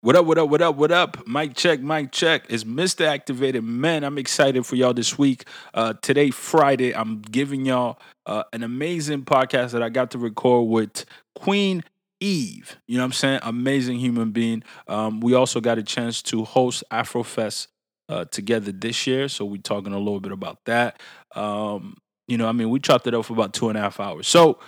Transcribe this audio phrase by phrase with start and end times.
[0.00, 1.26] What up, what up, what up, what up?
[1.26, 2.44] Mic check, mic check.
[2.48, 3.04] It's Mr.
[3.04, 4.04] Activated Man.
[4.04, 5.42] I'm excited for y'all this week.
[5.74, 10.68] Uh, today, Friday, I'm giving y'all uh, an amazing podcast that I got to record
[10.68, 11.82] with Queen
[12.20, 12.78] Eve.
[12.86, 13.40] You know what I'm saying?
[13.42, 14.62] Amazing human being.
[14.86, 17.66] Um, we also got a chance to host Afrofest
[18.08, 19.28] uh, together this year.
[19.28, 21.02] So we're talking a little bit about that.
[21.34, 21.96] Um,
[22.28, 24.28] you know, I mean, we chopped it up for about two and a half hours.
[24.28, 24.60] So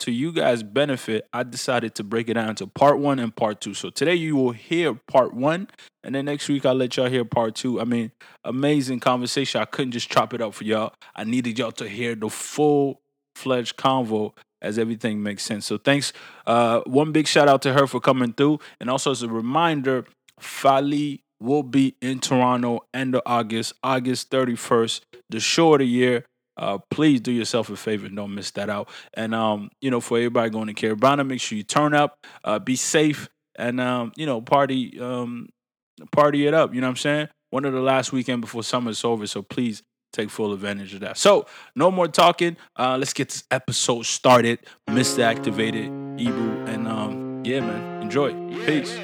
[0.00, 3.60] to you guys' benefit, I decided to break it down into part one and part
[3.60, 3.74] two.
[3.74, 5.68] So today you will hear part one,
[6.02, 7.80] and then next week I'll let y'all hear part two.
[7.80, 8.12] I mean,
[8.44, 9.60] amazing conversation.
[9.60, 10.92] I couldn't just chop it up for y'all.
[11.14, 13.00] I needed y'all to hear the full
[13.34, 15.66] fledged convo as everything makes sense.
[15.66, 16.12] So thanks.
[16.46, 20.06] Uh, one big shout out to her for coming through, and also as a reminder,
[20.40, 26.24] Fali will be in Toronto end of August, August 31st, the show of the year
[26.56, 28.88] uh, please do yourself a favor and don't miss that out.
[29.14, 32.58] And um, you know, for everybody going to Caribana, make sure you turn up, uh,
[32.58, 35.48] be safe, and um, you know, party, um,
[36.12, 36.74] party it up.
[36.74, 37.28] You know what I'm saying?
[37.50, 41.18] One of the last weekend before summer's over, so please take full advantage of that.
[41.18, 42.56] So, no more talking.
[42.76, 44.60] Uh, let's get this episode started.
[44.88, 45.20] Mr.
[45.20, 48.32] Activated, Ibu, and um, yeah, man, enjoy.
[48.64, 48.96] Peace.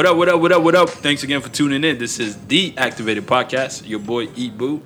[0.00, 0.88] What up, what up, what up, what up?
[0.88, 1.98] Thanks again for tuning in.
[1.98, 4.82] This is the Activated Podcast, your boy E Boo.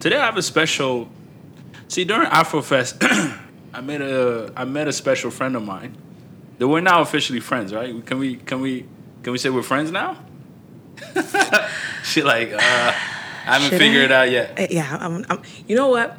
[0.00, 1.08] Today I have a special
[1.86, 2.98] see during Afrofest
[3.72, 5.96] I made a I met a special friend of mine.
[6.58, 8.04] That we're now officially friends, right?
[8.04, 8.86] Can we can we
[9.22, 10.18] can we say we're friends now?
[12.02, 12.92] she like uh I
[13.44, 14.24] haven't Should figured I?
[14.24, 14.58] it out yet.
[14.58, 16.18] Uh, yeah, I'm, I'm, you know what?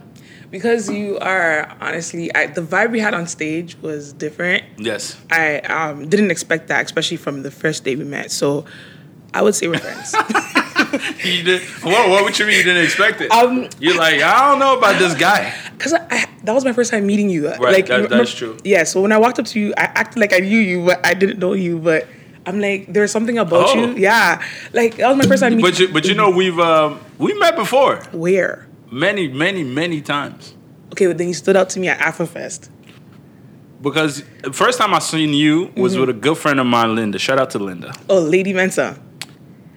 [0.51, 4.63] Because you are honestly I, the vibe we had on stage was different.
[4.77, 5.19] Yes.
[5.31, 8.31] I um, didn't expect that, especially from the first day we met.
[8.31, 8.65] So
[9.33, 10.13] I would say we're friends.
[11.23, 11.61] you did.
[11.81, 12.09] What?
[12.09, 13.31] What would you mean you didn't expect it?
[13.31, 15.53] Um, You're like I don't know about this guy.
[15.77, 17.47] Because that was my first time meeting you.
[17.47, 17.59] Right.
[17.59, 18.57] Like that, that's true.
[18.63, 18.83] Yeah.
[18.83, 21.13] So when I walked up to you, I acted like I knew you, but I
[21.13, 21.79] didn't know you.
[21.79, 22.07] But
[22.45, 23.73] I'm like, there's something about oh.
[23.75, 23.95] you.
[23.95, 24.43] Yeah.
[24.73, 25.71] Like that was my first time meeting.
[25.71, 28.03] But you, but you know, we've um, we met before.
[28.11, 28.67] Where?
[28.91, 30.53] Many, many, many times.
[30.91, 32.69] Okay, but then you stood out to me at Afrofest.
[33.81, 36.01] Because the first time I seen you was mm-hmm.
[36.01, 37.17] with a good friend of mine, Linda.
[37.17, 37.93] Shout out to Linda.
[38.09, 39.01] Oh, Lady Mensa.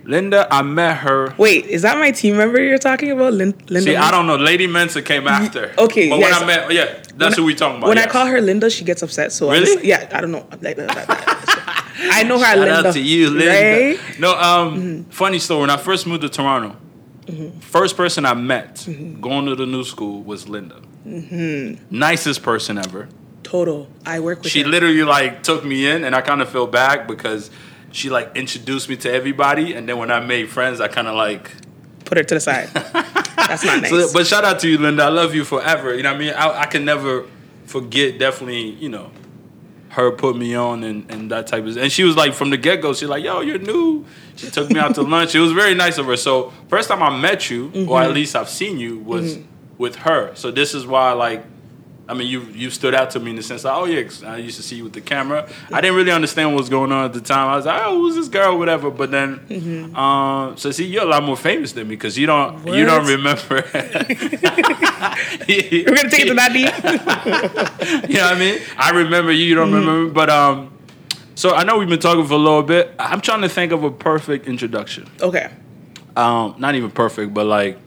[0.02, 1.34] Linda, I met her.
[1.38, 3.32] Wait, is that my team member you're talking about?
[3.32, 3.80] Lin- Linda.
[3.80, 4.06] See, Mensa?
[4.06, 4.36] I don't know.
[4.36, 5.72] Lady Mensa came after.
[5.78, 6.40] Okay, but yes.
[6.40, 6.84] when I met, yeah,
[7.16, 7.88] that's when who we talking about.
[7.88, 8.08] When yes.
[8.08, 9.32] I call her Linda, she gets upset.
[9.32, 10.46] So really, just, yeah, I don't know.
[10.50, 10.74] I
[12.24, 12.44] know her.
[12.44, 12.88] Shout Linda.
[12.88, 13.46] out to you, Linda.
[13.46, 14.20] Right?
[14.20, 15.10] No, um, mm-hmm.
[15.10, 15.62] funny story.
[15.62, 16.76] When I first moved to Toronto,
[17.26, 17.58] mm-hmm.
[17.60, 19.20] first person I met mm-hmm.
[19.20, 20.80] going to the new school was Linda.
[21.06, 21.96] Mm-hmm.
[21.96, 23.08] Nicest person ever.
[23.42, 23.88] Total.
[24.06, 24.46] I work with.
[24.46, 24.50] Her.
[24.50, 24.68] She her.
[24.68, 27.50] literally like took me in, and I kind of feel bad because
[27.92, 31.14] she like introduced me to everybody, and then when I made friends, I kind of
[31.14, 31.50] like
[32.04, 32.68] put her to the side.
[33.36, 33.90] That's not nice.
[33.90, 35.04] So, but shout out to you, Linda.
[35.04, 35.94] I love you forever.
[35.94, 36.34] You know what I mean?
[36.34, 37.26] I, I can never
[37.66, 38.18] forget.
[38.18, 39.10] Definitely, you know,
[39.94, 41.76] her put me on and, and that type of.
[41.76, 42.92] And she was like from the get go.
[42.94, 44.04] She's like, "Yo, you're new."
[44.36, 45.34] She took me out to lunch.
[45.34, 46.16] It was very nice of her.
[46.16, 47.90] So first time I met you, mm-hmm.
[47.90, 49.36] or at least I've seen you, was.
[49.36, 50.34] Mm-hmm with her.
[50.34, 51.44] So this is why like
[52.06, 54.36] I mean, you you stood out to me in the sense that, oh yeah, I
[54.36, 55.48] used to see you with the camera.
[55.72, 57.48] I didn't really understand what was going on at the time.
[57.48, 58.90] I was like, oh, who's this girl, whatever.
[58.90, 59.96] But then, mm-hmm.
[59.96, 62.76] um, so see, you're a lot more famous than me because you don't what?
[62.76, 63.64] you don't remember.
[63.72, 63.94] We're
[65.94, 66.74] gonna take it to that deep.
[68.10, 68.60] you know what I mean?
[68.76, 69.44] I remember you.
[69.44, 69.88] You don't mm-hmm.
[69.88, 70.76] remember, but um,
[71.34, 72.94] so I know we've been talking for a little bit.
[72.98, 75.08] I'm trying to think of a perfect introduction.
[75.22, 75.50] Okay.
[76.16, 77.78] Um, not even perfect, but like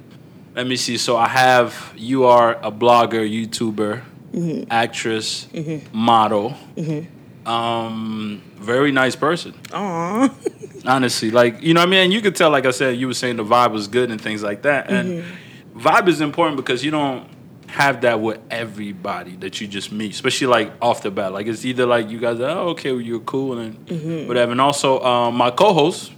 [0.57, 0.97] let me see.
[0.97, 4.01] So I have you are a blogger, YouTuber,
[4.34, 4.63] mm-hmm.
[4.72, 5.95] actress, mm-hmm.
[5.95, 6.56] model.
[6.75, 7.47] Mm-hmm.
[7.47, 9.53] Um, very nice person.
[9.69, 10.85] Aww.
[10.85, 12.50] Honestly, like you know, what I mean, you could tell.
[12.50, 14.90] Like I said, you were saying the vibe was good and things like that.
[14.90, 15.79] And mm-hmm.
[15.79, 17.29] vibe is important because you don't
[17.67, 21.34] have that with everybody that you just meet, especially like off the bat.
[21.34, 24.28] Like it's either like you guys, are, oh, okay, well, you're cool and mm-hmm.
[24.28, 24.53] whatever.
[24.53, 26.14] And also, um, my co-host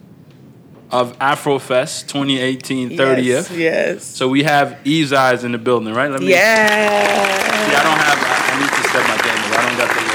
[0.91, 3.23] of Afrofest 2018 30th.
[3.23, 4.03] Yes, yes.
[4.03, 6.09] So we have Eve's Eyes in the building, right?
[6.09, 6.29] Let me.
[6.29, 6.67] Yeah.
[6.67, 8.19] See, I don't have.
[8.21, 9.59] I need to step my game up.
[9.59, 10.09] I don't got the.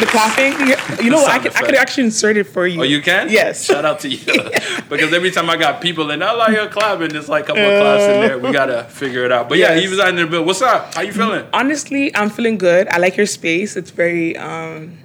[0.00, 1.04] The clapping.
[1.04, 2.80] You know, I could, I could actually insert it for you.
[2.80, 3.30] Oh, you can?
[3.30, 3.64] Yes.
[3.64, 4.18] Shout out to you.
[4.88, 7.64] because every time I got people and I like a clapping, there's like a couple
[7.64, 8.38] uh, of claps in there.
[8.38, 9.48] We gotta figure it out.
[9.48, 9.76] But yes.
[9.76, 10.46] yeah, Eve's Eyes in the building.
[10.46, 10.94] What's up?
[10.94, 11.46] How you feeling?
[11.52, 12.86] Honestly, I'm feeling good.
[12.88, 13.76] I like your space.
[13.76, 14.36] It's very.
[14.36, 14.98] um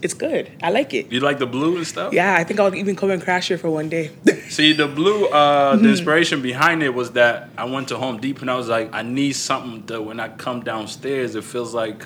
[0.00, 0.50] It's good.
[0.62, 1.10] I like it.
[1.10, 2.12] You like the blue and stuff?
[2.12, 4.10] Yeah, I think I'll even come and crash here for one day.
[4.48, 5.82] See, the blue, uh, Mm-hmm.
[5.84, 8.90] the inspiration behind it was that I went to Home Depot and I was like,
[8.94, 12.04] I need something that when I come downstairs, it feels like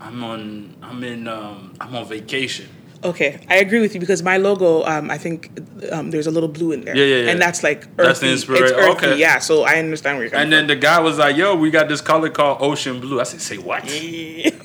[0.00, 2.68] I'm on, I'm in, um, I'm on vacation.
[3.04, 5.50] Okay, I agree with you because my logo, um, I think
[5.92, 6.96] um, there's a little blue in there.
[6.96, 7.30] Yeah, yeah, yeah.
[7.30, 8.02] And that's like earthy.
[8.08, 8.76] That's the It's inspiration.
[8.76, 9.18] earthy, Okay.
[9.18, 11.70] Yeah, so I understand where you're coming And then the guy was like, "Yo, we
[11.70, 13.84] got this color called ocean blue." I said, "Say what?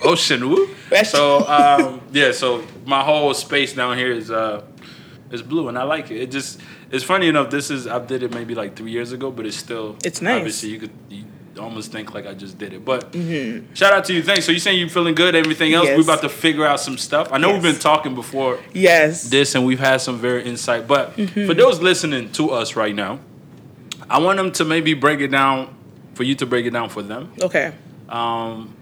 [0.03, 0.69] ocean Blue?
[1.05, 4.61] So um, yeah, so my whole space down here is uh,
[5.31, 6.21] is blue, and I like it.
[6.21, 6.59] It just
[6.91, 7.49] it's funny enough.
[7.49, 10.37] This is I did it maybe like three years ago, but it's still It's nice.
[10.37, 11.23] Obviously, you could you
[11.59, 12.83] almost think like I just did it.
[12.85, 13.13] But
[13.73, 14.23] shout out to you.
[14.23, 14.45] Thanks.
[14.45, 15.35] So you saying you feeling good?
[15.35, 15.85] Everything else?
[15.87, 15.97] Mm-hmm.
[15.99, 16.05] Yes.
[16.07, 17.29] We about to figure out some stuff.
[17.31, 19.23] I know we've been talking before yes.
[19.29, 20.87] this and we've had some very insight.
[20.87, 21.47] But Mm-hmm.
[21.47, 23.19] for those listening to us right now,
[24.09, 25.75] I want them to maybe break it down
[26.13, 27.31] for you to break it down for them.
[27.41, 27.73] Okay.
[28.09, 28.75] Um,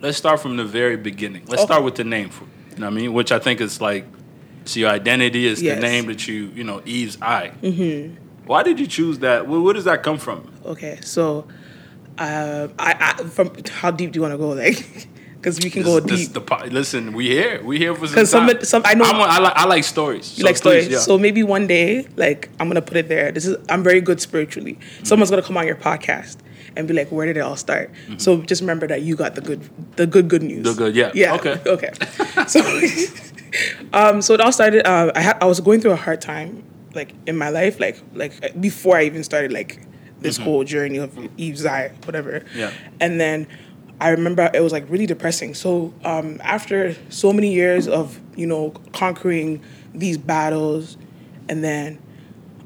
[0.00, 1.42] let's start from the very beginning.
[1.46, 1.72] Let's Okay.
[1.72, 2.30] start with the name.
[2.30, 3.12] For, you know what I mean?
[3.12, 4.06] Which I think is like,
[4.64, 5.76] so your identity is Yes.
[5.76, 7.52] the name that you, you know, Eve's Eye.
[7.62, 8.14] Mm-hmm.
[8.46, 9.46] Why did you choose that?
[9.46, 10.50] Where, where does that come from?
[10.64, 10.98] Okay.
[11.02, 11.46] So,
[12.18, 14.50] uh, I, I from how deep do you want to go?
[14.50, 16.46] Like, because we can go This- this deep.
[16.48, 17.62] the listen, we here.
[17.64, 20.36] We here for some 'Cause some- some- I know- I like I like stories.
[20.36, 20.86] You So like stories.
[20.86, 20.98] please, yeah.
[20.98, 23.30] So maybe one day, like I'm gonna put it there.
[23.32, 24.74] This is I'm very good spiritually.
[24.74, 25.04] Mm-hmm.
[25.04, 26.38] Someone's gonna come on your podcast
[26.76, 28.18] and be like, "Where did it all start?" Mm-hmm.
[28.18, 29.62] So just remember that you got the good,
[29.96, 30.64] the good, good news.
[30.64, 31.12] The good, yeah.
[31.14, 31.34] Yeah.
[31.34, 31.56] Okay.
[31.66, 31.92] Okay.
[32.46, 32.60] so,
[33.92, 34.86] um, so it all started.
[34.86, 36.64] Uh, I had I was going through a hard time,
[36.94, 39.80] like in my life, like like before I even started like
[40.20, 42.40] this whole journey of Eve's Eye, whatever.
[42.40, 42.58] Mm-hmm.
[42.58, 42.72] Yeah.
[43.00, 43.46] And then
[44.00, 45.54] I remember it was like really depressing.
[45.54, 49.62] So um, after so many years of you know conquering
[49.94, 50.96] these battles,
[51.48, 51.98] and then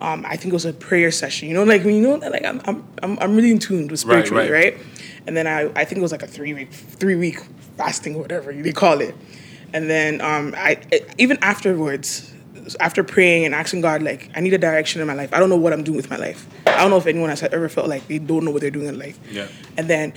[0.00, 1.48] um, I think it was a prayer session.
[1.48, 4.26] You know, like when you know like I'm I'm I'm, really in tune with Right,
[4.26, 4.74] spiritually, right.
[4.74, 4.86] right?
[5.26, 7.40] And then I I think it was like a three week three week
[7.76, 9.14] fasting, whatever they call it.
[9.72, 10.80] And then um, I
[11.18, 12.28] even afterwards.
[12.78, 15.34] After praying and asking God, like, I need a direction in my life.
[15.34, 16.46] I don't know what I'm doing with my life.
[16.74, 18.86] I don't know if anyone has ever felt like they don't know what they're doing
[18.88, 19.18] in life.
[19.30, 19.48] Yeah.
[19.76, 20.12] And then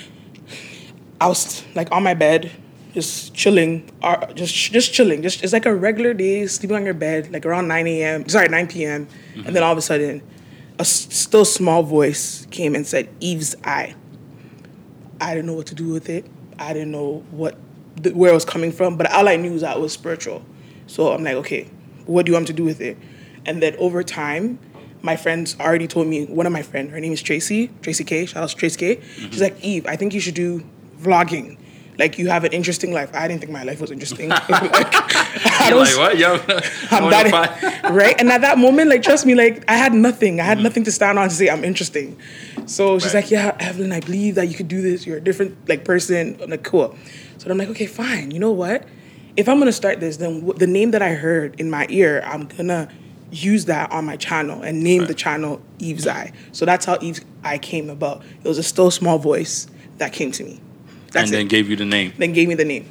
[1.21, 2.51] I was like on my bed,
[2.93, 5.21] just chilling, uh, just just chilling.
[5.21, 8.27] Just it's like a regular day, sleeping on your bed, like around nine a.m.
[8.29, 9.07] Sorry, nine p.m.
[9.45, 10.21] And then all of a sudden,
[10.77, 13.95] a s- still small voice came and said, "Eve's eye."
[15.21, 16.25] I didn't know what to do with it.
[16.59, 17.57] I didn't know what
[18.13, 20.43] where it was coming from, but all I knew was that it was spiritual.
[20.87, 21.69] So I'm like, okay,
[22.05, 22.97] what do you want to do with it?
[23.45, 24.59] And then over time,
[25.05, 26.25] my friends already told me.
[26.25, 28.25] One of my friends, her name is Tracy, Tracy K.
[28.25, 28.95] Shout out to Tracy K.
[28.95, 29.29] Mm-hmm.
[29.31, 30.63] She's like, Eve, I think you should do
[30.99, 31.57] vlogging.
[31.97, 33.09] Like you have an interesting life.
[33.13, 34.27] I didn't think my life was interesting.
[34.49, 36.17] like, I You're like what?
[36.17, 36.33] Yo,
[36.91, 38.19] I'm that, right?
[38.19, 40.41] And at that moment, like, trust me, like, I had nothing.
[40.41, 40.63] I had mm-hmm.
[40.63, 42.17] nothing to stand on to say I'm interesting.
[42.65, 43.23] So she's Right.
[43.23, 45.05] like, "Yeah, Evelyn, I believe that you could do this.
[45.05, 46.95] You're a different like person." I'm like, "Cool."
[47.37, 48.31] So I'm like, "Okay, fine.
[48.31, 48.83] You know what?
[49.37, 52.47] If I'm gonna start this, then the name that I heard in my ear, I'm
[52.47, 52.89] gonna
[53.31, 56.31] use that on my channel and name the channel Eve's Eye.
[56.51, 58.24] So that's how Eve's Eye came about.
[58.44, 59.68] It was a still small voice
[59.98, 60.60] that came to me.
[61.12, 61.50] That's and then it.
[61.50, 62.13] gave you the name.
[62.18, 62.89] then gave me the name.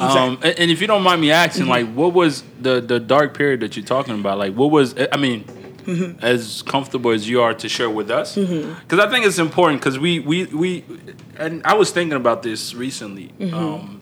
[0.00, 1.70] Um, and, if you don't mind me asking, Mm-hmm.
[1.70, 4.38] like, what was the the dark period that you're talking about?
[4.38, 4.94] Like, what was?
[5.12, 5.44] I mean,
[5.84, 6.24] Mm-hmm.
[6.24, 9.80] as comfortable as you are to share with us, because I think it's important.
[9.82, 10.82] Because we we we,
[11.36, 13.28] and I was thinking about this recently.
[13.38, 13.54] Mm-hmm.
[13.54, 14.00] Um,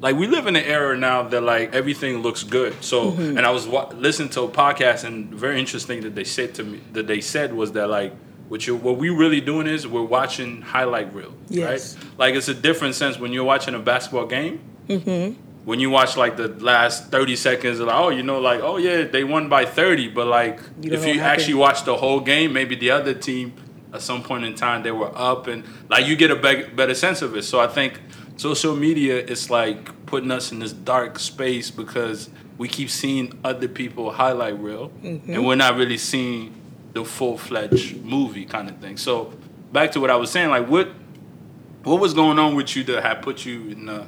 [0.00, 2.72] like we live in an era now that like everything looks good.
[2.82, 3.36] So, Mm-hmm.
[3.36, 6.64] and I was wa- listening to a podcast, and very interesting that they said to
[6.64, 8.12] me that they said was that like.
[8.50, 11.94] What, you, what we really doing is we're watching highlight reel, Yes.
[11.96, 12.04] right?
[12.18, 14.58] Like it's a different sense when you're watching a basketball game
[15.64, 19.04] when you watch like the last 30 seconds like oh you know like oh yeah
[19.04, 22.74] they won by 30 but like You if you actually watch the whole game maybe
[22.74, 23.52] the other team
[23.92, 26.94] at some point in time they were up and like you get a be- better
[26.94, 28.00] sense of it so i think
[28.40, 33.68] social media is like putting us in this dark space because we keep seeing other
[33.68, 35.32] people highlight reel Mm-hmm.
[35.34, 36.54] and we're not really seeing
[36.94, 39.32] the full-fledged movie kind of thing so
[39.72, 40.88] back to what i was saying like what
[41.84, 44.06] what was going on with you that had put you in a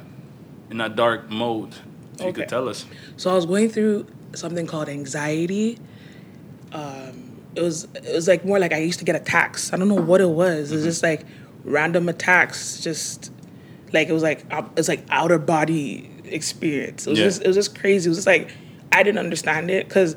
[0.69, 1.73] in that dark mode?
[2.19, 2.85] If you could tell us.
[3.17, 5.79] So I was going through something called anxiety.
[6.71, 9.73] Um, it was it was like more like I used to get attacks.
[9.73, 10.71] I don't know what it was.
[10.71, 11.25] It was just like
[11.63, 12.79] random attacks.
[12.79, 13.31] Just
[13.93, 17.07] like it was like it was like outer body experience.
[17.07, 17.25] It was Yeah.
[17.25, 18.07] just it was just crazy.
[18.07, 18.49] It was just like
[18.91, 20.15] I didn't understand it because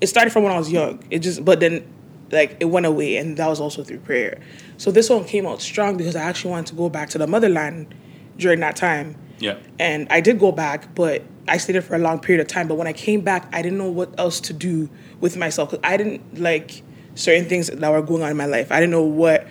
[0.00, 1.02] it started from when I was young.
[1.10, 1.84] It just but then
[2.30, 4.40] like it went away and that was also through prayer.
[4.76, 7.26] So this one came out strong because I actually wanted to go back to the
[7.26, 7.94] motherland
[8.38, 9.16] during that time.
[9.38, 9.56] Yeah.
[9.78, 12.68] And I did go back, but I stayed there for a long period of time.
[12.68, 14.88] But when I came back, I didn't know what else to do
[15.20, 16.82] with myself because I didn't like
[17.14, 18.72] certain things that were going on in my life.
[18.72, 19.46] I didn't know what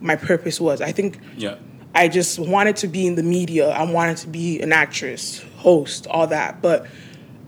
[0.00, 0.80] my purpose was.
[0.80, 1.56] I think Yeah.
[1.94, 3.68] I just wanted to be in the media.
[3.70, 6.62] I wanted to be an actress, host, all that.
[6.62, 6.86] But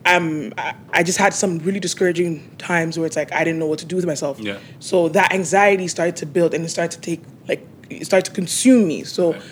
[0.06, 3.66] um, I, I just had some really discouraging times where it's like I didn't know
[3.66, 4.38] what to do with myself.
[4.38, 4.58] Yeah.
[4.80, 8.32] So that anxiety started to build and it started to take like it started to
[8.32, 9.04] consume me.
[9.04, 9.42] So Right.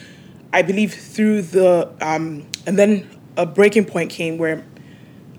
[0.54, 3.08] I believe through the um, and then
[3.38, 4.62] a breaking point came where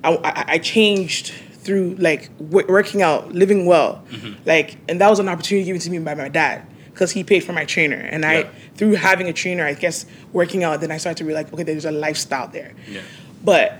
[0.03, 4.41] I, I, I changed through like w- working out, living well, Mm-hmm.
[4.45, 7.43] like, and that was an opportunity given to me by my dad because he paid
[7.43, 8.47] for my trainer, and I Yeah.
[8.75, 11.85] through having a trainer, I guess working out, then I started to realize, okay, there's
[11.85, 12.71] a lifestyle there.
[12.89, 13.01] Yeah.
[13.43, 13.79] But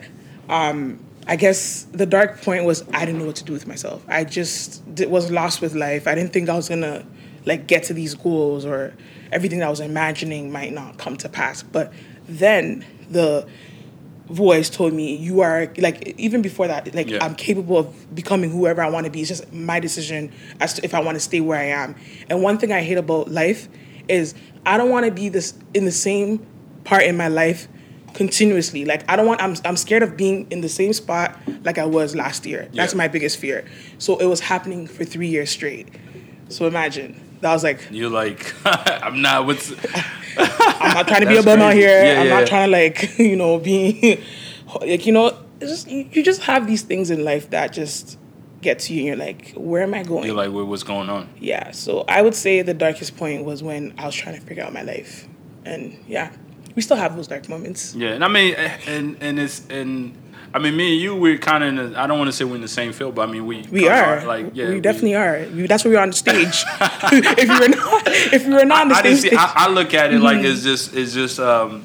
[0.50, 4.04] um, I guess the dark point was I didn't know what to do with myself.
[4.08, 6.08] I just was lost with life.
[6.08, 7.06] I didn't think I was gonna
[7.46, 8.94] like get to these goals or
[9.32, 11.64] everything that I was imagining might not come to pass.
[11.64, 11.94] But
[12.28, 13.48] then the
[14.34, 17.24] voice told me you are like even before that like Yeah.
[17.24, 19.22] I'm capable of becoming whoever I want to be.
[19.22, 21.96] It's just my decision as to if I want to stay where I am.
[22.30, 23.70] And one thing I hate about life
[24.08, 24.34] is
[24.66, 26.46] I don't want to be this in the same
[26.84, 27.68] part in my life
[28.16, 28.86] continuously.
[28.86, 31.86] Like I don't want I'm I'm scared of being in the same spot like I
[31.86, 32.70] was last year.
[32.74, 32.98] That's Yeah.
[32.98, 33.66] my biggest fear.
[34.00, 35.88] So it was happening for 3 years straight.
[36.50, 37.20] So imagine.
[37.44, 39.46] That was like You're like, I'm not.
[39.46, 39.72] What's
[40.38, 41.90] I'm not trying to be a bum out here.
[41.90, 42.40] Yeah, I'm yeah.
[42.40, 44.24] not trying to like, you know, be
[44.80, 48.18] like, you know, it's just you, you just have these things in life that just
[48.62, 50.24] get to you and you're like, where am I going?
[50.26, 51.28] you're like, what's going on?
[51.38, 51.72] yeah.
[51.72, 54.72] So I would say the darkest point was when I was trying to figure out
[54.72, 55.28] my life.
[55.66, 56.32] And yeah,
[56.76, 57.94] we still have those dark moments.
[57.94, 60.18] Yeah, and I mean, and and it's and
[60.56, 61.94] I mean, me and you, we're kind of in.
[61.94, 63.64] The, I don't want to say we're in the same field, but I mean, we
[63.72, 64.24] We are.
[64.26, 65.46] like yeah, we definitely are.
[65.46, 66.64] That's why we're on the stage.
[67.12, 69.40] if you were not, if you were not on the I, same just see, stage,
[69.40, 70.46] I, I look at it like Mm-hmm.
[70.46, 71.84] it's just it's just um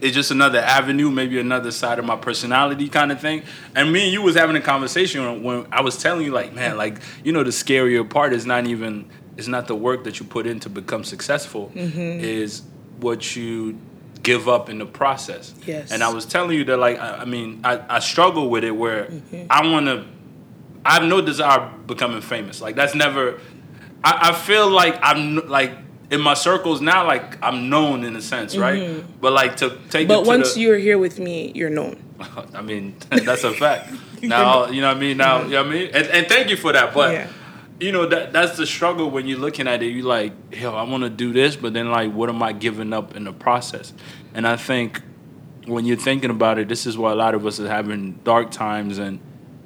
[0.00, 3.42] it's just another avenue, maybe another side of my personality kind of thing.
[3.74, 6.76] And me and you was having a conversation when I was telling you like, man,
[6.76, 10.26] like you know the scarier part is not even it's not the work that you
[10.26, 12.20] put in to become successful Mm-hmm.
[12.20, 12.62] is
[13.00, 13.78] what you
[14.22, 15.54] give up in the process.
[15.66, 15.90] Yes.
[15.92, 18.72] And I was telling you that like I, I mean I, I struggle with it
[18.72, 19.46] where Mm-hmm.
[19.50, 20.04] I want to
[20.84, 22.60] I have no desire becoming famous.
[22.60, 23.40] Like that's never.
[24.04, 25.72] I, I feel like I'm like
[26.10, 27.06] in my circles now.
[27.06, 29.04] Like I'm known in a sense, right?
[29.20, 30.08] But like to take.
[30.08, 30.08] it Mm-hmm.
[30.08, 32.02] but to once the, you're here with me, you're known.
[32.54, 33.92] I mean, that's a fact.
[34.22, 35.16] now you know what I mean.
[35.18, 35.90] Now you know what I mean.
[35.92, 36.94] And, and thank you for that.
[36.94, 37.28] But Yeah.
[37.80, 39.86] You know that that's the struggle when you're looking at it.
[39.86, 42.92] You like, hell, I want to do this, but then like, what am I giving
[42.92, 43.92] up in the process?
[44.34, 45.00] And I think
[45.66, 48.50] when you're thinking about it, this is why a lot of us are having dark
[48.50, 49.20] times, and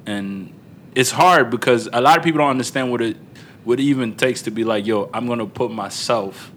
[0.05, 0.53] and
[0.95, 3.17] it's hard because a lot of people don't understand what it
[3.63, 6.51] what it even takes to be like, yo, I'm gonna put myself.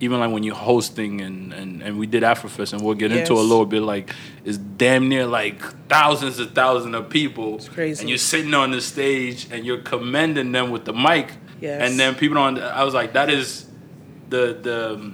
[0.00, 3.32] Even like when you're hosting and, and, and we did Afrofest and we'll get into
[3.34, 4.12] a little bit like
[4.44, 8.00] it's damn near like thousands and thousands of people It's crazy.
[8.00, 11.80] and you're sitting on the stage and you're commending them with the mic Yes.
[11.88, 13.66] and then people don't I was like that is
[14.28, 15.12] the the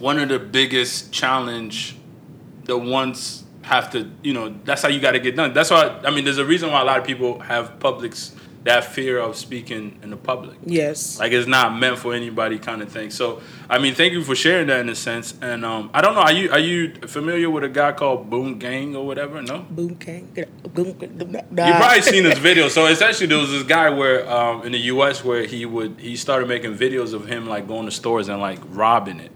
[0.00, 1.96] one of the biggest challenge
[2.64, 6.00] the ones have to you know that's how you got to get done that's why
[6.04, 9.36] I mean there's a reason why a lot of people have publics that fear of
[9.36, 11.18] speaking in the public Yes.
[11.18, 14.34] like it's not meant for anybody kind of thing so I mean thank you for
[14.34, 17.50] sharing that in a sense and um I don't know are you are you familiar
[17.50, 20.28] with a guy called Boom Gang or whatever no Boom, gang.
[20.74, 22.68] Boom, you probably seen this video.
[22.68, 25.22] So essentially, there was this guy where um, in the U.S.
[25.22, 28.58] where he would he started making videos of him like going to stores and like
[28.70, 29.30] robbing it.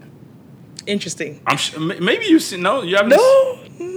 [0.87, 1.41] Interesting.
[1.47, 3.11] I'm sh- maybe you see no you haven't.
[3.11, 3.59] No.
[3.79, 3.88] Mm,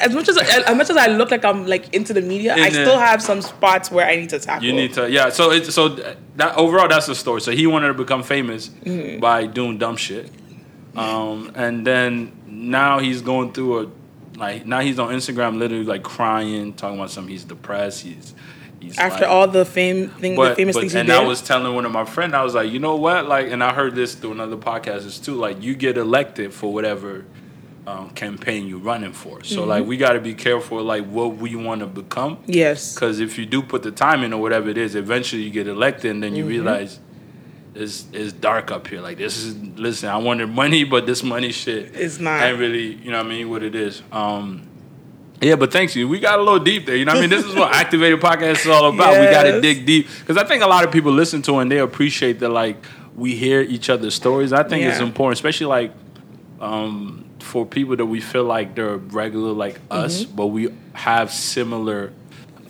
[0.00, 2.62] As much as as much as I look like I'm like into the media, In
[2.62, 4.66] I the- still have some spots where I need to tackle.
[4.66, 5.28] You need to yeah.
[5.30, 5.88] So it's so
[6.36, 7.40] that overall that's the story.
[7.42, 9.20] So he wanted to become famous Mm-hmm.
[9.20, 10.30] by doing dumb shit,
[10.96, 13.86] um, and then now he's going through a
[14.38, 17.30] like now he's on Instagram literally like crying, talking about something.
[17.30, 18.02] He's depressed.
[18.02, 18.34] He's
[18.80, 21.00] he's after like- all the fame thing, the famous things he did.
[21.00, 21.16] and did.
[21.16, 23.62] I was telling one of my friends, I was like, you know what, like, and
[23.62, 27.26] I heard this through another podcast is too, like, you get elected for whatever
[27.90, 29.42] um, campaign you're running for.
[29.44, 29.68] So Mm-hmm.
[29.68, 32.94] like, we got to be careful, like, what we want to become, yes.
[32.94, 35.66] because if you do put the time in or whatever it is, eventually you get
[35.66, 36.50] elected, and then you Mm-hmm.
[36.66, 37.00] realize.
[37.72, 39.00] It's, it's dark up here.
[39.00, 40.08] Like this is listen.
[40.08, 42.42] I wanted money, but this money shit It's not.
[42.42, 44.02] ain't really you know what I mean what it is.
[44.10, 44.66] Um,
[45.40, 46.08] yeah, but thanks you.
[46.08, 46.96] We got a little deep there.
[46.96, 47.30] You know what I mean?
[47.30, 49.12] This is what Activated Podcast is all about.
[49.20, 51.70] We got to dig deep because I think a lot of people listen to and
[51.70, 54.52] they appreciate that like we hear each other's stories.
[54.52, 55.92] I think it's important, especially like
[56.60, 60.36] um, for people that we feel like they're regular like us, Mm-hmm.
[60.36, 62.12] but we have similar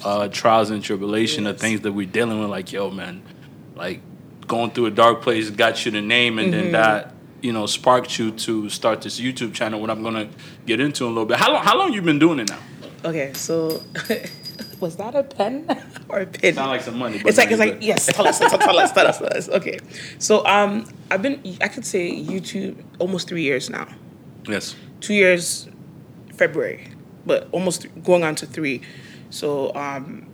[0.02, 2.48] uh, trials and tribulation of things that we're dealing with.
[2.48, 3.20] Like, yo, man,
[3.76, 4.00] like
[4.46, 8.18] going through a dark place got you the name, and then that you know sparked
[8.18, 9.80] you to start this YouTube channel.
[9.82, 10.28] What I'm gonna
[10.66, 11.36] get into in a little bit.
[11.36, 11.62] How long?
[11.62, 12.58] How long you been doing it now?
[13.04, 13.82] Okay, so
[14.80, 15.66] was that a pen
[16.08, 16.54] or a pin?
[16.54, 17.18] Sound like some money.
[17.18, 17.82] But it's like it's like good.
[17.84, 19.48] yes, tell us, tell, tell us, tell us, tell us.
[19.50, 19.78] Okay,
[20.18, 23.86] so um, I've been I could say YouTube almost three years now.
[24.46, 24.76] Yes.
[25.00, 25.68] Two years,
[26.34, 26.88] February,
[27.26, 28.82] but almost th- going on to three.
[29.30, 30.26] So, um,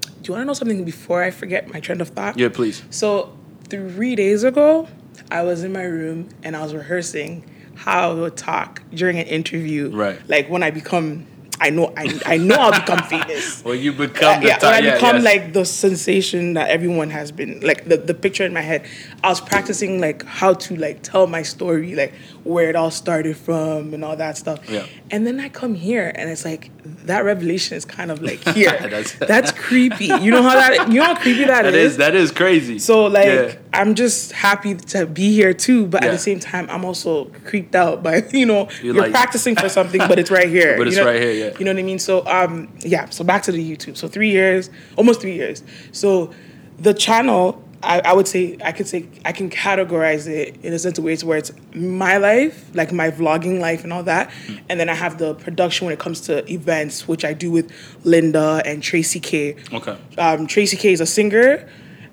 [0.00, 2.38] do you want to know something before I forget my trend of thought?
[2.38, 2.82] Yeah, please.
[2.90, 3.36] So
[3.68, 4.88] three days ago,
[5.30, 7.44] I was in my room and I was rehearsing
[7.74, 9.90] how I would talk during an interview.
[9.90, 10.20] Right.
[10.28, 11.26] Like when I become,
[11.60, 13.64] I know, I, I know I'll become famous.
[13.64, 15.24] Well, you become the yeah, when I yeah, become yes.
[15.24, 18.86] like the sensation that everyone has been, like the, the picture in my head.
[19.24, 22.12] I was practicing like how to like tell my story, like
[22.44, 24.68] where it all started from and all that stuff.
[24.68, 24.86] Yeah.
[25.10, 26.70] And then I come here and it's like
[27.06, 28.70] that revelation is kind of like here.
[28.80, 30.06] That's- That's, creepy.
[30.06, 32.78] You know how that you know how creepy that is that is crazy.
[32.78, 33.54] so like Yeah.
[33.72, 37.74] I'm just happy to be here too, but at the same time I'm also creeped
[37.74, 40.76] out by you know You're you're, like- practicing for something, but it's right here.
[40.76, 41.58] But it's you know, right here, yeah.
[41.58, 41.98] You know what I mean?
[41.98, 43.96] So um yeah, so back to the YouTube.
[43.96, 45.62] So three years, almost three years.
[45.92, 46.32] So
[46.78, 50.78] the channel, I, I would say I could say I can categorize it in a
[50.78, 54.54] sense of ways where it's my life, like my vlogging life and all that, Hmm.
[54.68, 57.72] and then I have the production when it comes to events, which I do with
[58.04, 59.96] Linda and Tracy K Okay.
[60.18, 61.68] um, Tracy K is a singer,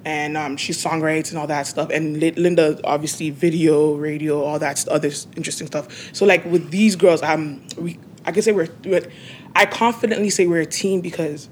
[0.05, 1.89] and um, she songwrites and all that stuff.
[1.91, 6.09] And Li- Linda, obviously, video, radio, all that st- other interesting stuff.
[6.15, 9.07] So like with these girls, I'm we I can say we're, we're
[9.55, 11.47] I confidently say we're a team because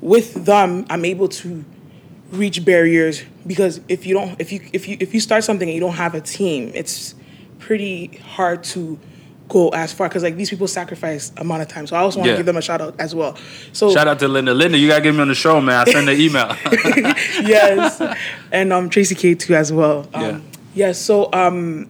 [0.00, 1.64] with them, I'm able to
[2.30, 5.74] reach barriers because if you don't if you if you if you start something and
[5.74, 7.14] you don't have a team, it's
[7.58, 8.98] pretty hard to
[9.48, 11.86] go as far because like these people sacrifice amount of time.
[11.86, 12.36] So I also want to Yeah.
[12.36, 13.34] give them a shout out as well.
[13.72, 14.52] So Shout out to Linda.
[14.52, 15.86] Linda, you gotta get me on the show, man.
[15.88, 16.54] I send the email.
[17.48, 18.00] yes,
[18.52, 20.06] and um Tracy K too as well.
[20.12, 20.40] Um, Yeah.
[20.74, 20.92] yeah.
[20.92, 21.88] So um,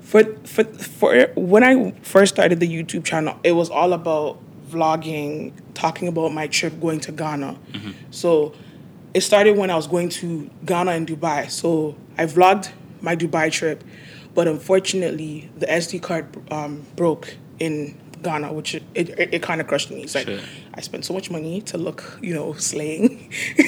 [0.00, 5.52] for for for when I first started the YouTube channel, it was all about vlogging,
[5.74, 7.56] talking about my trip going to Ghana.
[7.72, 7.90] Mm-hmm.
[8.10, 8.52] So
[9.14, 11.50] it started when I was going to Ghana and Dubai.
[11.50, 13.84] So I vlogged my Dubai trip,
[14.34, 19.66] but unfortunately the SD card um, broke in Ghana, which it, it, it kind of
[19.66, 20.02] crushed me.
[20.02, 20.42] It's like Shit.
[20.74, 23.32] I spent so much money to look, you know, slaying.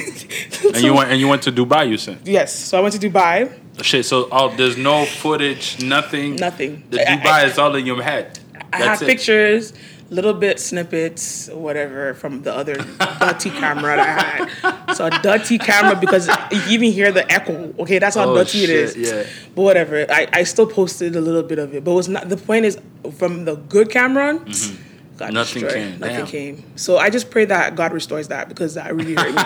[0.75, 2.19] and you went and you went to Dubai, you said.
[2.25, 2.55] Yes.
[2.55, 3.53] So I went to Dubai.
[3.83, 6.37] Shit, so oh, there's no footage, nothing.
[6.37, 6.83] Nothing.
[6.91, 8.39] The Dubai I- is all in your head.
[8.73, 9.07] I That's have it.
[9.13, 9.73] pictures,
[10.11, 12.75] little bit snippets, whatever, from the other
[13.21, 14.95] dirty camera that I had.
[14.95, 17.73] So a dirty camera because you even hear the echo.
[17.79, 18.97] Okay, that's how Oh, dirty it shit, is.
[18.97, 19.25] yeah.
[19.55, 20.07] But whatever.
[20.11, 21.85] I, I still posted a little bit of it.
[21.85, 22.79] But it was not the point is
[23.17, 25.35] from the good camera Mm-hmm.
[25.35, 25.73] Nothing destroyed.
[25.75, 26.27] came, Nothing damn.
[26.27, 26.65] came.
[26.77, 29.43] So I just pray that God restores that because that really hurt me.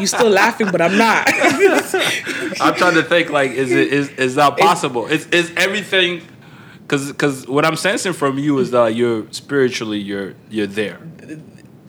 [0.00, 1.24] you still laughing, but I'm not.
[2.60, 5.06] I'm trying to think like, is it is is that possible?
[5.06, 6.22] Is is everything?
[6.86, 11.00] Because because what I'm sensing from you is that you're spiritually you're you're there.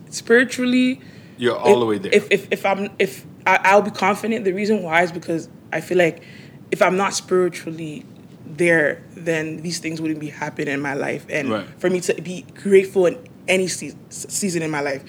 [0.10, 1.02] Spiritually,
[1.38, 2.14] You're all the way there.
[2.14, 4.46] If if, if I'm if I, I'll be confident.
[4.46, 6.24] The reason why is because I feel like
[6.72, 8.06] if I'm not spiritually
[8.46, 11.26] there, then these things wouldn't be happening in my life.
[11.30, 11.66] And Right.
[11.80, 15.04] for me to be grateful in any se- season in my life,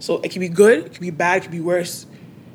[0.00, 2.06] so it can be good, it can be bad, it can be worse.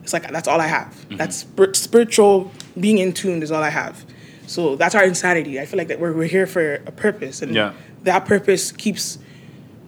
[0.03, 0.87] It's like that's all I have.
[0.93, 1.15] Mm-hmm.
[1.17, 4.05] That's spir- spiritual being in tune is all I have.
[4.47, 5.59] So that's our insanity.
[5.59, 7.73] I feel like that we're, we're here for a purpose, and Yeah.
[8.03, 9.17] that purpose keeps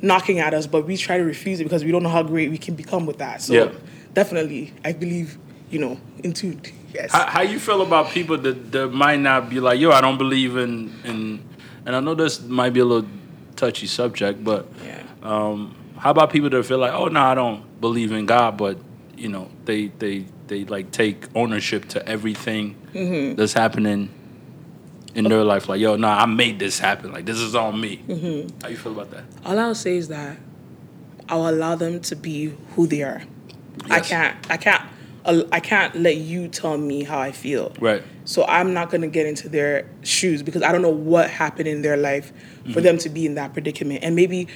[0.02, 2.50] knocking at us, but we try to refuse it because we don't know how great
[2.52, 3.41] we can become with that.
[3.41, 3.72] So Yeah.
[4.13, 5.38] definitely, I believe,
[5.72, 6.62] you know, in tune.
[6.93, 7.12] Yes.
[7.12, 10.17] How, how you feel about people that, that might not be like, yo, I don't
[10.17, 11.39] believe in in,
[11.86, 13.10] and I know this might be a little
[13.56, 15.02] touchy subject, but yeah.
[15.24, 18.78] um, how about people that feel like, oh no, I don't believe in God, but
[19.17, 23.36] you know, they they they like take ownership to everything Mm-hmm.
[23.36, 24.10] that's happening
[25.17, 25.67] in their life.
[25.67, 27.12] Like, yo, nah, I made this happen.
[27.12, 28.03] Like, this is on me.
[28.08, 28.60] Mm-hmm.
[28.62, 29.23] How you feel about that?
[29.43, 30.38] All I'll say is that
[31.27, 33.23] I'll allow them to be who they are.
[33.89, 34.38] I can't.
[34.49, 34.82] I can't.
[35.51, 37.73] I can't let you tell me how I feel.
[37.82, 38.01] Right.
[38.23, 41.82] So I'm not gonna get into their shoes because I don't know what happened in
[41.82, 42.32] their life
[42.71, 44.03] for them to be in that predicament.
[44.03, 44.47] And maybe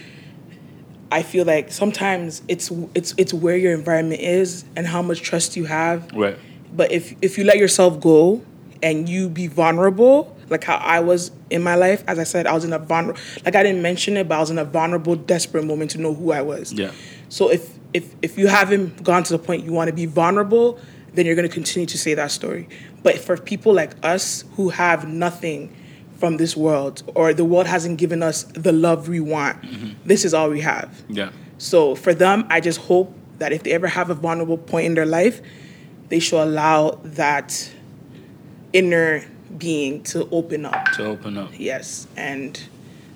[1.11, 5.57] I feel like sometimes it's it's it's where your environment is and how much trust
[5.57, 6.09] you have.
[6.13, 6.37] Right.
[6.73, 8.41] But if if you let yourself go
[8.81, 12.53] and you be vulnerable, like how I was in my life, as I said, I
[12.53, 15.15] was in a vulnerable like I didn't mention it, but I was in a vulnerable,
[15.15, 16.73] desperate moment to know who I was.
[16.73, 16.91] Yeah.
[17.29, 20.79] So if if if you haven't gone to the point you want to be vulnerable,
[21.13, 22.67] then you're going to continue to say that story.
[23.03, 25.75] But for people like us who have nothing
[26.17, 29.93] from this world or the world hasn't given us the love we want, mm-hmm.
[30.05, 31.03] this is all we have.
[31.09, 31.31] Yeah.
[31.57, 34.93] So for them, I just hope that if they ever have a vulnerable point in
[34.93, 35.41] their life,
[36.09, 37.71] they should allow that
[38.73, 39.23] inner
[39.57, 40.85] being to open up.
[40.93, 41.51] To open up.
[41.57, 42.61] Yes, and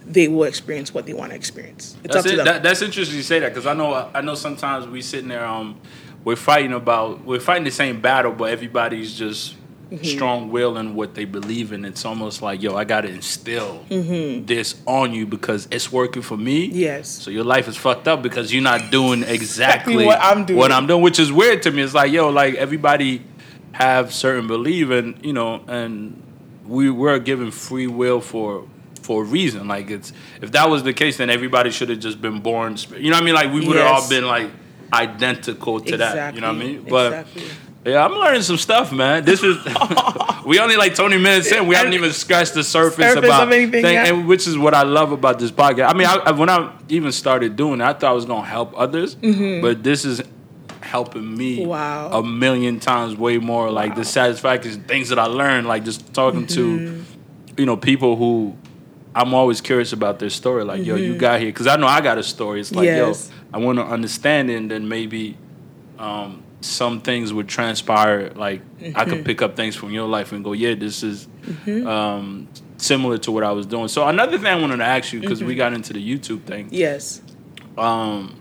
[0.05, 1.97] they will experience what they want to experience.
[2.03, 2.45] It's That's up to them.
[2.45, 5.45] That, that's interesting you say that because I know I know sometimes we sitting there
[5.45, 5.79] um
[6.23, 9.55] we're fighting about we're fighting the same battle but everybody's just
[10.03, 14.75] strong will in what they believe in, it's almost like, yo, I gotta instill this
[14.85, 16.65] on you because it's working for me.
[16.65, 17.09] Yes.
[17.09, 20.59] So your life is fucked up because you're not doing exactly what I'm doing.
[20.59, 21.81] What I'm doing, which is weird to me.
[21.81, 23.23] It's like, yo, like everybody
[23.73, 26.21] have certain belief and you know, and
[26.67, 28.65] we were given free will for
[29.01, 29.67] for a reason.
[29.67, 32.77] Like it's if that was the case, then everybody should have just been born.
[32.97, 33.35] You know what I mean?
[33.35, 34.49] Like we would have all been like
[34.91, 36.35] identical to that.
[36.35, 36.85] You know what I mean?
[36.87, 37.43] But exactly.
[37.85, 39.23] yeah, I'm learning some stuff, man.
[39.23, 39.57] This is
[40.45, 41.67] we only like 20 minutes in.
[41.67, 44.07] We haven't even scratched the surface, Surface about anything, thing- yeah.
[44.07, 45.89] and which is what I love about this podcast.
[45.89, 48.73] I mean, I, when I even started doing it, I thought I was gonna help
[48.75, 49.61] others, mm-hmm.
[49.61, 50.21] but this is
[50.85, 51.69] helping me Mm-hmm.
[51.69, 52.09] Wow.
[52.11, 53.69] a million times way more.
[53.71, 57.03] Like the satisfaction, things that I learned, like just talking Mm-hmm.
[57.55, 58.55] to you know people who.
[59.17, 60.65] I'm always curious about their story.
[60.65, 62.59] Like, yo, you got here because I know I got a story.
[62.59, 63.07] It's like, Mm-hmm.
[63.07, 63.31] Yes.
[63.31, 65.37] yo, I want to understand it, and then maybe
[65.97, 68.31] um, some things would transpire.
[68.35, 69.09] Like I Mm-hmm.
[69.09, 71.29] could pick up things from your life and go, yeah, this is
[71.67, 73.87] um, similar to what I was doing.
[73.87, 75.47] So another thing I wanted to ask you because Mm-hmm.
[75.47, 76.67] we got into the YouTube thing.
[76.71, 77.21] Yes.
[77.77, 78.35] Um,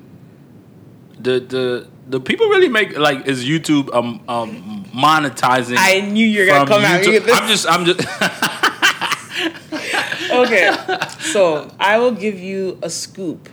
[1.25, 5.77] the the the people really make like is YouTube um, um monetizing?
[5.79, 7.13] I knew you were gonna come at me YouTube?
[7.13, 7.67] with this.
[7.67, 8.61] I'm just I'm just
[10.31, 10.77] okay.
[11.21, 13.49] So I will give you a scoop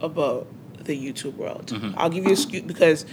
[0.00, 0.46] about
[0.84, 1.66] the YouTube world.
[1.66, 1.98] Mm-hmm.
[1.98, 3.04] I'll give you a scoop because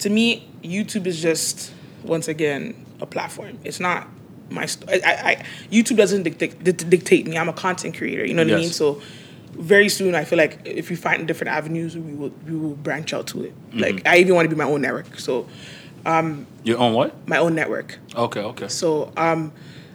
[0.00, 1.72] to me, YouTube is just
[2.02, 3.58] once again a platform.
[3.62, 4.08] It's not
[4.50, 4.66] my.
[4.66, 7.38] St- I, I, I YouTube doesn't dictate dictate me.
[7.38, 8.24] I'm a content creator.
[8.24, 8.70] You know what I mean?
[8.70, 9.02] So
[9.52, 13.12] very soon, I feel like if we find different avenues, we will we will branch
[13.12, 13.54] out to it.
[13.70, 13.78] Mm-hmm.
[13.78, 15.18] Like I even want to be my own network.
[15.18, 15.46] So
[16.64, 17.28] you're on what?
[17.28, 17.98] my own network.
[18.14, 18.68] Okay, okay.
[18.68, 19.52] So um,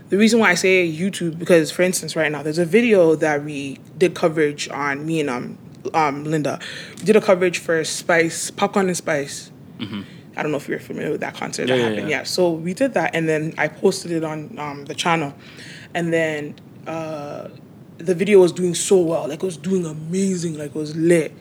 [0.10, 3.44] the reason why I say YouTube because, for instance, right now there's a video that
[3.44, 5.58] we did coverage on me and um,
[5.94, 6.60] um Linda
[6.98, 9.52] we did a coverage for Spice Popcaan and Spice.
[9.80, 12.10] I don't know if you're familiar with that concert Yeah, that yeah, happened.
[12.10, 12.18] yeah.
[12.20, 12.24] Yeah.
[12.24, 15.34] So we did that, and then I posted it on um, the channel,
[15.96, 17.48] and then uh,
[17.98, 21.34] the video was doing so well, like it was doing amazing, like it was lit,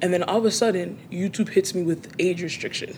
[0.00, 2.96] and then all of a sudden YouTube hits me with age restriction.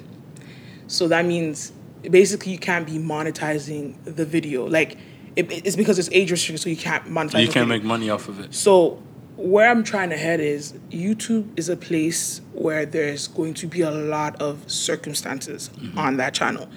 [0.86, 4.66] So that means basically you can't be monetizing the video.
[4.66, 4.96] Like
[5.36, 7.34] it, it's because it's age restricted, so you can't monetize.
[7.34, 7.40] It.
[7.42, 7.78] You can't video.
[7.78, 8.54] make money off of it.
[8.54, 9.02] So
[9.36, 13.80] where I'm trying to head is YouTube is a place where there's going to be
[13.80, 15.98] a lot of circumstances Mm-hmm.
[15.98, 16.68] on that channel.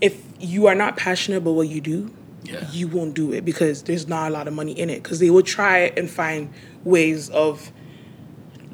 [0.00, 2.10] If you are not passionate about what you do,
[2.48, 2.70] Yeah.
[2.70, 5.02] you won't do it because there's not a lot of money in it.
[5.02, 6.52] Because they will try and find
[6.84, 7.70] ways of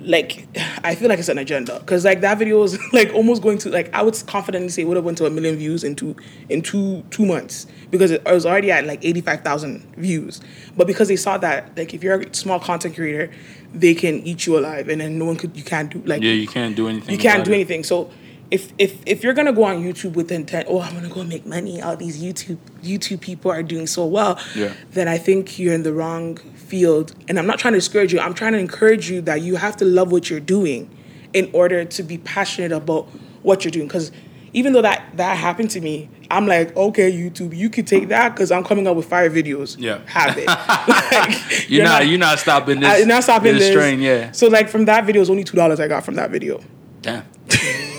[0.04, 0.46] like
[0.84, 3.70] I feel like it's an agenda because like that video was like almost going to
[3.70, 6.16] like I would confidently say it would have went to a million views in two
[6.48, 10.40] in two two months because it, was already at like eighty five thousand views,
[10.76, 13.30] but because they saw that like if you're a small content creator,
[13.72, 16.32] they can eat you alive and then no one could you can't do like Yeah,
[16.32, 17.12] you can't do anything.
[17.12, 17.56] you can't do it.
[17.56, 17.84] anything.
[17.84, 18.10] So
[18.52, 21.46] if if if you're gonna go on YouTube with intent, oh, I'm gonna go make
[21.46, 21.80] money.
[21.80, 24.38] All these YouTube YouTube people are doing so well.
[24.54, 24.74] Yeah.
[24.90, 27.14] Then I think you're in the wrong field.
[27.28, 28.20] And I'm not trying to discourage you.
[28.20, 30.90] I'm trying to encourage you that you have to love what you're doing
[31.32, 33.04] in order to be passionate about
[33.42, 33.88] what you're doing.
[33.88, 34.12] Because
[34.52, 38.34] even though that that happened to me, I'm like, okay, YouTube, you could take that
[38.34, 39.76] because I'm coming up with fire videos.
[39.78, 40.00] Yeah.
[40.04, 40.46] have it.
[41.12, 42.98] Like, You're, not, you're not stopping this.
[42.98, 43.74] you're not stopping this this.
[43.74, 44.00] train.
[44.00, 44.32] Yeah.
[44.32, 46.60] So like from that video, it was only two dollars I got from that video.
[47.00, 47.24] Damn.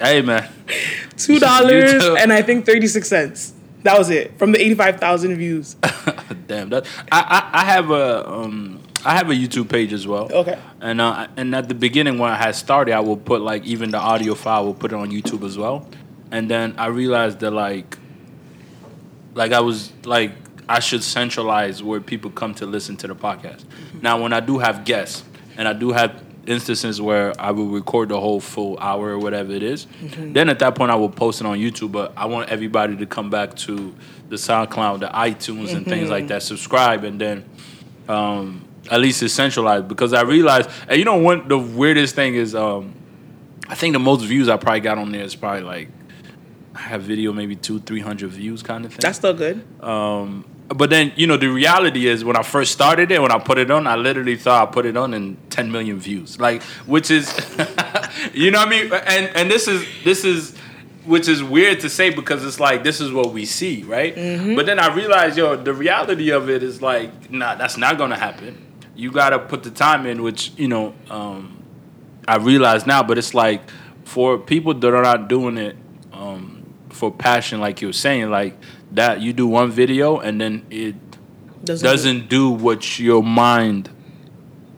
[0.00, 0.48] hey man.
[1.16, 3.54] two dollars and I think thirty six cents.
[3.82, 5.74] That was it from the eighty five thousand views.
[6.46, 6.70] Damn.
[6.70, 10.30] That I, I I have a um I have a YouTube page as well.
[10.32, 10.58] Okay.
[10.80, 13.90] And uh and at the beginning when I had started, I will put like even
[13.90, 15.88] the audio file, will put it on YouTube as well.
[16.30, 17.98] And then I realized that like
[19.34, 20.32] like I was like
[20.68, 23.64] I should centralize where people come to listen to the podcast.
[24.00, 25.24] Now when I do have guests
[25.56, 29.52] and I do have instances where I will record the whole full hour or whatever
[29.52, 29.86] it is,
[30.18, 31.92] then at that point I will post it on YouTube.
[31.92, 33.94] But I want everybody to come back to
[34.28, 36.42] the SoundCloud, the iTunes, and things like that.
[36.42, 37.44] Subscribe and then
[38.08, 42.34] um, at least it's centralized because I realized, and you know, what the weirdest thing
[42.34, 42.94] is, um,
[43.68, 45.88] I think the most views I probably got on there is probably like
[46.74, 49.00] I have video maybe two, three hundred views kind of thing.
[49.00, 49.64] That's still good.
[49.80, 53.38] Um, but then you know the reality is when I first started it, when I
[53.38, 56.62] put it on, I literally thought I put it on in 10 million views, like
[56.86, 57.28] which is,
[58.34, 58.92] you know what I mean?
[58.92, 60.56] And and this is this is
[61.04, 64.14] which is weird to say because it's like this is what we see, right?
[64.56, 68.18] But then I realized, yo, the reality of it is like, nah, that's not gonna
[68.18, 68.56] happen.
[68.94, 71.62] You gotta put the time in, which you know, um,
[72.28, 73.02] I realize now.
[73.02, 73.62] But it's like
[74.04, 75.76] for people that are not doing it
[76.12, 78.56] um, for passion, like you were saying, like
[78.94, 80.94] that, you do one video and then it
[81.64, 83.90] Doesn't, doesn't do what your mind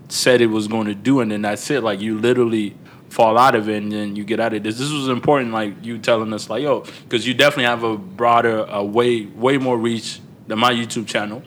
[0.09, 1.83] said it was going to do, and then that's it.
[1.83, 2.77] Like you literally
[3.09, 4.79] fall out of it and then you get out of this.
[4.79, 8.65] This was important, like you telling us, like yo, because you definitely have a broader,
[8.69, 11.43] a way way more reach than my YouTube channel.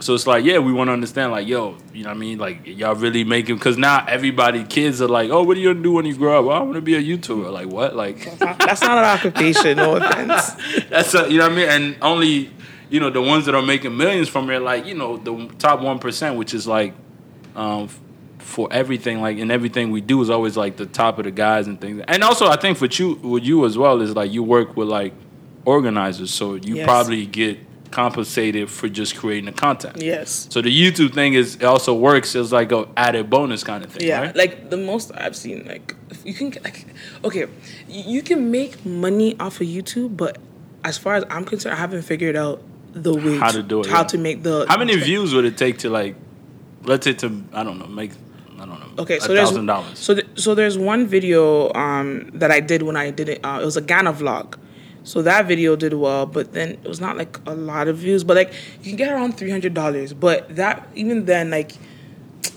[0.00, 2.38] So it's like, yeah, we want to understand, like, yo, you know what I mean?
[2.38, 5.76] Like, y'all really making, because now everybody, kids are like, oh, what are you going
[5.78, 6.44] to do when you grow up?
[6.46, 7.50] Well, I want to be a YouTuber.
[7.52, 7.94] Like, what?
[7.94, 9.76] Like, That's not, that's not an occupation.
[9.76, 10.50] No offense.
[10.90, 11.68] that's, a, you know what I mean?
[11.68, 12.50] And only,
[12.90, 15.78] you know, the ones that are making millions from it, like, you know, the top
[15.80, 16.92] 1%, which is like,
[17.54, 17.88] um,
[18.38, 21.66] for everything, like, and everything we do is always like the top of the guys
[21.68, 22.02] and things.
[22.08, 24.88] And also, I think for you, with you as well, is like you work with
[24.88, 25.14] like
[25.64, 26.32] organizers.
[26.34, 26.84] So you Yes.
[26.84, 27.58] probably get
[27.94, 30.02] compensated for just creating the content.
[30.02, 30.46] Yes.
[30.50, 33.92] So the YouTube thing is it also works as like a added bonus kind of
[33.92, 34.36] thing, Yeah, right?
[34.36, 36.84] like the most I've seen, like you can get like,
[37.24, 37.46] okay,
[37.88, 40.38] you can make money off of YouTube, but
[40.84, 42.60] as far as I'm concerned, I haven't figured out
[42.92, 44.04] the way How to do it, how yeah.
[44.14, 46.14] to make the How many views would it take to like,
[46.82, 48.10] let's say to I don't know make
[48.56, 49.98] I don't know Okay, so there's thousand dollars.
[49.98, 53.40] so th- so there's one video um, that I did when I did it.
[53.44, 54.56] Uh, it was a Ghana vlog.
[55.04, 58.24] So that video did well, but then it was not like a lot of views.
[58.24, 60.12] But like you can get around three hundred dollars.
[60.12, 61.72] But that even then, like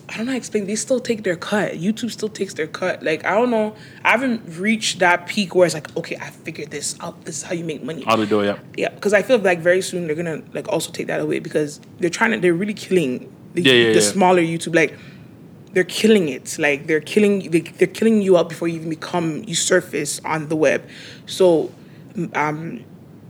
[0.10, 0.66] I don't know how to explain.
[0.66, 1.74] They still take their cut.
[1.74, 3.04] YouTube still takes their cut.
[3.04, 3.76] Like I don't know.
[4.06, 7.26] I haven't reached that peak where it's like, okay, I figured this out.
[7.26, 8.04] This is how you make money.
[8.04, 8.46] How to do it?
[8.46, 8.58] Yeah.
[8.78, 11.82] Yeah, because I feel like very soon they're gonna like also take that away because
[12.00, 14.12] they're trying to they're really killing the, Yeah, yeah, the yeah.
[14.12, 14.98] smaller YouTube like
[15.74, 19.44] they're killing it like they're killing they, they're killing you out before you even become
[19.46, 20.82] you surface on the web
[21.26, 21.70] so
[22.34, 22.84] um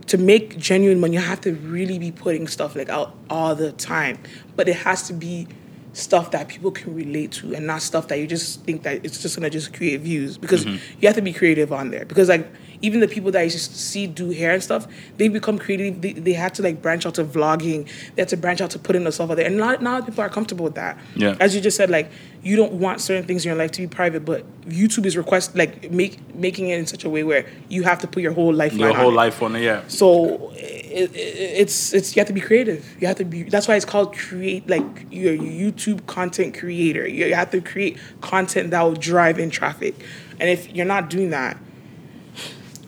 [0.06, 3.72] to make genuine money you have to really be putting stuff like out all the
[3.72, 4.18] time
[4.56, 5.46] but it has to be
[5.92, 9.20] stuff that people can relate to and not stuff that you just think that it's
[9.20, 11.00] just gonna just create views because Mm-hmm.
[11.00, 12.46] you have to be creative on there because like
[12.80, 14.86] even the people that you just see do hair and stuff
[15.16, 18.36] they become creative they, they had to like branch out to vlogging they had to
[18.36, 20.96] branch out to putting themselves out there and not now people are comfortable with that
[21.16, 21.36] Yeah.
[21.40, 22.10] as you just said like
[22.42, 25.56] you don't want certain things in your life to be private but youtube is request
[25.56, 28.52] like make making it in such a way where you have to put your whole
[28.54, 29.82] life Your whole life on it, yeah.
[29.88, 32.96] so it, it, it's it's you have to be creative.
[33.00, 33.42] You have to be.
[33.44, 34.68] That's why it's called create.
[34.68, 37.06] Like you're YouTube content creator.
[37.06, 39.94] You have to create content that will drive in traffic.
[40.40, 41.56] And if you're not doing that,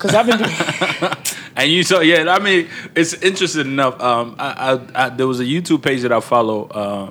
[0.01, 1.13] because I've been doing.
[1.57, 4.01] And you so yeah, I mean, it's interesting enough.
[4.01, 6.69] Um, I, I, I there was a YouTube page that I follow.
[6.69, 7.11] Uh,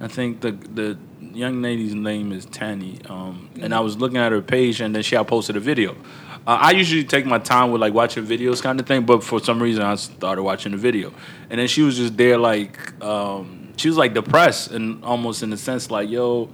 [0.00, 0.98] I think the the
[1.32, 2.98] young lady's name is Tanny.
[3.08, 5.92] Um, and I was looking at her page, and then she had posted a video.
[6.46, 9.04] Uh, I usually take my time with like watching videos, kind of thing.
[9.04, 11.12] But for some reason, I started watching the video,
[11.50, 15.52] and then she was just there, like um, she was like depressed, and almost in
[15.52, 16.48] a sense, like, "Yo,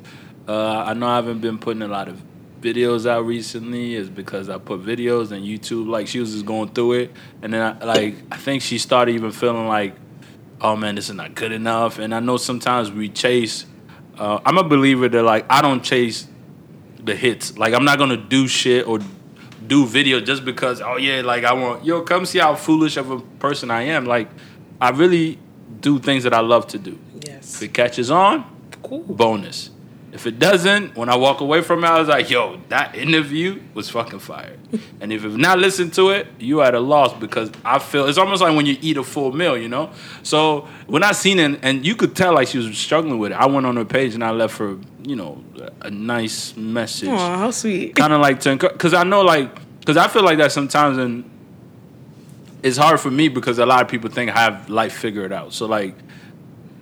[0.48, 2.20] uh, I know I haven't been putting a lot of
[2.60, 6.68] videos out recently is because I put videos and YouTube like she was just going
[6.70, 9.94] through it and then I, like I think she started even feeling like
[10.60, 13.64] oh man this is not good enough and I know sometimes we chase
[14.18, 16.26] uh, I'm a believer that like I don't chase
[17.02, 18.98] the hits like I'm not gonna do shit or
[19.66, 23.10] do video just because oh yeah like I want yo come see how foolish of
[23.10, 24.28] a person I am like
[24.80, 25.38] I really
[25.80, 27.54] do things that I love to do yes.
[27.56, 28.44] if it catches on
[28.82, 29.02] Cool.
[29.02, 29.70] bonus.
[30.12, 33.60] If it doesn't, when I walk away from it, I was like, yo, that interview
[33.74, 34.56] was fucking fire.
[35.00, 38.18] and if you've not listened to it, you at a loss because I feel it's
[38.18, 39.92] almost like when you eat a full meal, you know?
[40.24, 43.36] So when I seen it, and you could tell like she was struggling with it,
[43.36, 45.44] I went on her page and I left her, you know,
[45.80, 47.08] a nice message.
[47.08, 47.94] Aw, how sweet.
[47.94, 50.98] Kind of like to encourage, because I know like, because I feel like that sometimes
[50.98, 51.30] and
[52.62, 55.52] it's hard for me because a lot of people think I have life figured out.
[55.52, 55.94] So like,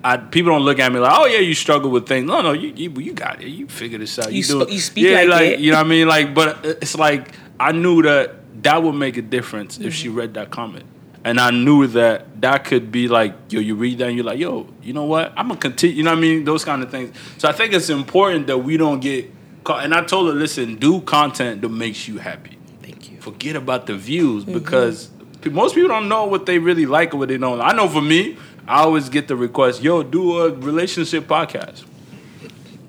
[0.02, 2.26] I, people don't look at me like, oh yeah, you struggle with things.
[2.26, 3.48] No, no, you you, you got it.
[3.48, 4.32] You figure this out.
[4.32, 4.72] You do sp- it.
[4.72, 5.61] you speak like it.
[5.61, 6.08] You know what I mean?
[6.08, 10.18] Like, but it's like I knew that that would make a difference if she mm-hmm.
[10.18, 10.84] read that comment,
[11.24, 14.38] and I knew that that could be like, yo, you read that and you're like,
[14.38, 15.32] yo, you know what?
[15.37, 15.96] I'm gonna continue.
[15.96, 16.44] You know what I mean?
[16.44, 17.16] Those kind of things.
[17.38, 19.32] So I think it's important that we don't get
[19.64, 19.84] caught.
[19.84, 23.20] And I told her, listen, do content that makes you happy Thank you.
[23.20, 24.54] forget about the views mm-hmm.
[24.54, 25.11] because
[25.50, 27.61] most people don't know what they really like or what they don't.
[27.61, 28.37] I know for me,
[28.68, 31.85] I always get the request, "Yo, do a relationship podcast."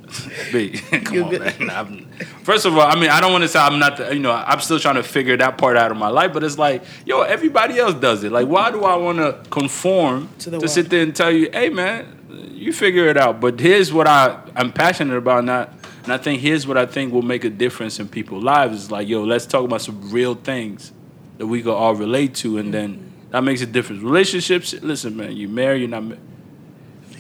[0.52, 0.72] B,
[1.04, 1.70] come on, man.
[1.70, 2.08] I'm-
[2.44, 4.32] first of all, I mean, I don't want to say I'm not, the, you know,
[4.32, 7.22] I'm still trying to figure that part out of my life, but it's like, yo,
[7.22, 8.32] everybody else does it.
[8.32, 11.50] Like, why do I want to conform To to, the sit there and tell you,
[11.54, 13.40] hey, man, you figure it out?
[13.40, 15.74] But here's what I I'm passionate about, not.
[16.04, 18.84] And I think here's what I think will make a difference in people's lives.
[18.86, 20.92] Is like, yo, let's talk about some real things
[21.38, 24.02] that we can all relate to, and then that makes a difference.
[24.02, 26.04] Relationships, listen, man, you marry, you're not.
[26.04, 26.16] Ma-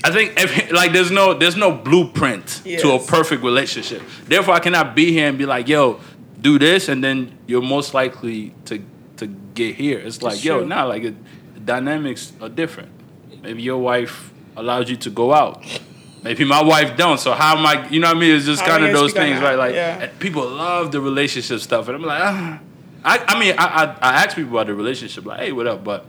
[0.03, 4.01] I think like there's no there's no blueprint to a perfect relationship.
[4.25, 5.99] Therefore, I cannot be here and be like, yo,
[6.39, 8.81] do this, and then you're most likely to
[9.17, 9.99] to get here.
[9.99, 10.67] It's like, yo, true.
[10.67, 11.15] now like it,
[11.53, 12.89] the dynamics are different.
[13.41, 15.63] Maybe your wife allows you to go out
[16.23, 17.19] maybe my wife don't.
[17.19, 17.87] So how am I?
[17.89, 18.35] You know what I mean?
[18.35, 19.55] It's just kind of those things, right?
[19.55, 20.07] Like Yeah.
[20.19, 22.59] people love the relationship stuff, and I'm like, ah.
[23.03, 25.83] I, I mean, I, I I ask people about the relationship, like, hey, what up?
[25.83, 26.05] But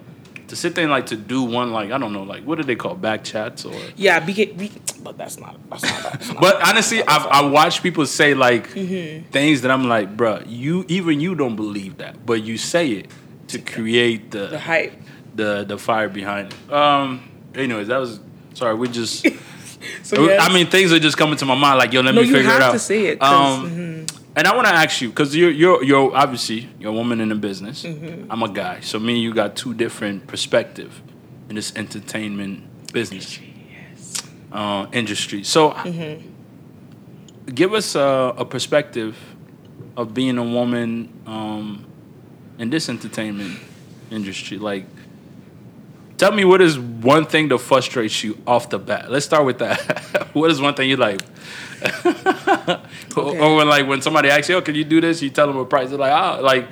[0.48, 2.64] to sit there and like to do one, like I don't know, like what do
[2.64, 3.72] they call back chats or?
[3.96, 4.72] Yeah, BK, B,
[5.03, 5.57] but that's not.
[5.70, 6.03] That's not.
[6.12, 9.31] That's not But honestly, I've, I watch people say like Mm-hmm.
[9.31, 13.11] things that I'm like, bruh, you even you don't believe that, but you say it
[13.48, 14.92] to create the the hype.
[15.35, 16.72] the the fire behind it.
[16.72, 17.20] Um.
[17.55, 18.20] Anyways, that was
[18.55, 18.74] sorry.
[18.74, 19.26] We just.
[20.03, 20.38] So yes.
[20.46, 21.79] I mean, things are just coming to my mind.
[21.79, 22.72] Like, yo, let No, me figure it have out.
[22.72, 24.20] to say it, 'cause, mm-hmm.
[24.37, 27.29] And I want to ask you because you're you're you're obviously you're a woman in
[27.31, 27.83] the business.
[27.83, 28.31] Mm-hmm.
[28.31, 31.03] I'm a guy, so me and you got two different perspective
[31.49, 33.38] in this entertainment business
[34.53, 35.43] uh, industry.
[35.45, 36.29] So, Mm-hmm.
[37.55, 39.16] give us a, a perspective
[39.97, 41.85] of being a woman um,
[42.59, 43.59] in this entertainment
[44.11, 44.59] industry.
[44.59, 44.87] Like,
[46.21, 49.11] tell me what is one thing that frustrates you off the bat.
[49.11, 49.81] Let's start with that.
[50.35, 51.21] what is one thing you like?
[53.17, 53.39] or, Okay.
[53.41, 55.57] or when like when somebody asks you, "Oh, can you do this?" You tell them
[55.57, 55.89] a price.
[55.91, 56.69] They're like, "Ah, like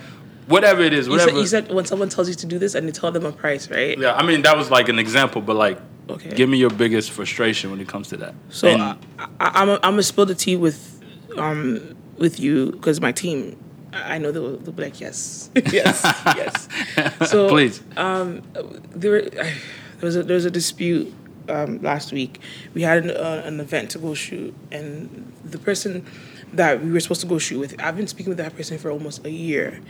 [0.46, 2.74] whatever it is, You whatever." said, you said when someone tells you to do this
[2.74, 3.98] and you tell them a price, right?
[3.98, 5.78] yeah, I mean that was like an example, but like,
[6.10, 6.30] Okay.
[6.34, 8.34] give me your biggest frustration when it comes to that.
[8.50, 8.96] So And- I,
[9.40, 10.78] I, I'm a, I'm gonna spill the tea with
[11.38, 13.56] um with you because my team.
[13.92, 16.02] I know they'll, they'll be like yes, yes,
[16.36, 16.68] yes.
[17.30, 19.52] So please, there, were, there
[20.02, 21.12] was a there was a dispute
[21.48, 22.40] um, last week.
[22.74, 26.06] We had an, uh, an event to go shoot, and the person
[26.52, 28.90] that we were supposed to go shoot with, I've been speaking with that person for
[28.90, 29.80] almost a year.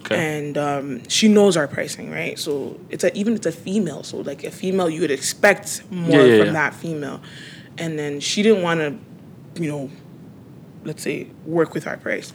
[0.00, 0.38] Okay.
[0.38, 2.38] And um, she knows our pricing, right?
[2.38, 6.20] So it's a, even it's a female, so like a female, you would expect more
[6.20, 6.52] Yeah, yeah, from yeah.
[6.52, 7.20] that female,
[7.78, 9.90] and then she didn't want to, you know,
[10.84, 12.34] let's say work with our price.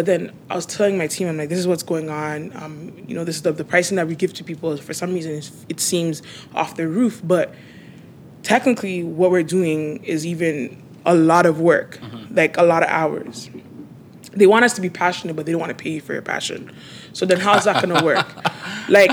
[0.00, 2.56] But then I was telling my team, I'm like, this is what's going on.
[2.56, 4.74] Um, you know, this is the, the pricing that we give to people.
[4.78, 6.22] For some reason, it's, it seems
[6.54, 7.54] off the roof, but
[8.42, 11.98] technically, what we're doing is even a lot of work,
[12.30, 13.50] like a lot of hours.
[14.32, 16.22] They want us to be passionate, but they don't want to pay you for your
[16.22, 16.72] passion.
[17.12, 18.26] So then, how's that gonna work?
[18.88, 19.10] like,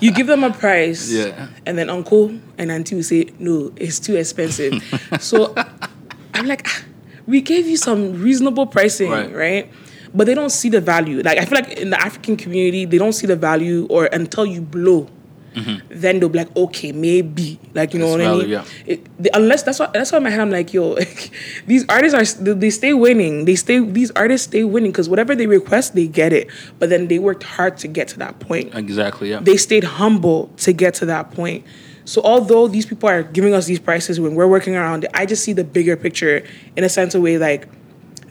[0.00, 1.48] you give them a price, Yeah.
[1.66, 4.82] and then uncle and auntie will say, no, it's too expensive.
[5.20, 5.54] so
[6.32, 6.84] I'm like, "Ah,
[7.26, 9.34] we gave you some reasonable pricing, Right.
[9.34, 9.70] right.
[10.14, 11.22] But they don't see the value.
[11.22, 14.44] Like I feel like in the African community, they don't see the value, or until
[14.44, 15.08] you blow,
[15.54, 15.86] mm-hmm.
[15.90, 18.48] then they'll be like, okay, maybe, like you know It's what I mean.
[18.48, 18.64] yeah.
[18.86, 20.96] It, the, unless that's what that's why in my head I'm like, yo,
[21.66, 23.44] these artists are they- they stay winning.
[23.46, 26.48] They stay these artists stay winning because whatever they request, they get it.
[26.78, 29.40] But then they worked hard to get to that point exactly, yeah.
[29.40, 31.64] they stayed humble to get to that point.
[32.04, 35.24] So although these people are giving us these prices when we're working around it, I
[35.26, 36.44] just see the bigger picture
[36.76, 37.68] in a sense of way like,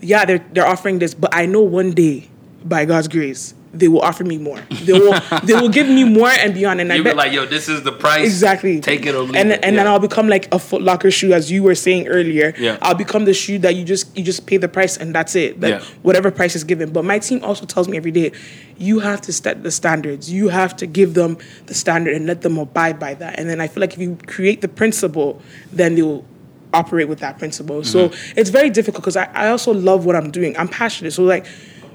[0.01, 2.27] yeah, they're they're offering this, but I know one day,
[2.65, 4.59] by God's grace, they will offer me more.
[4.83, 6.81] They will they will give me more and beyond.
[6.81, 8.25] And I you be bet like, yo, this is the price.
[8.25, 9.61] exactly Take it or leave and it.
[9.63, 12.53] and then I'll become like a Foot Locker shoe, as you were saying earlier.
[12.57, 12.77] Yeah.
[12.81, 15.59] I'll become the shoe that you just you just pay the price and that's it.
[15.61, 15.83] Like Yeah.
[16.01, 16.91] whatever price is given.
[16.91, 18.31] But my team also tells me every day,
[18.77, 20.29] you have to set the standards.
[20.31, 21.37] You have to give them
[21.67, 23.39] the standard and let them abide by that.
[23.39, 26.25] And then I feel like if you create the principle, then they will
[26.73, 27.83] operate with that principle.
[27.83, 28.39] So Mm-hmm.
[28.39, 30.55] it's very difficult because I, I also love what I'm doing.
[30.57, 31.11] I'm passionate.
[31.11, 31.45] So like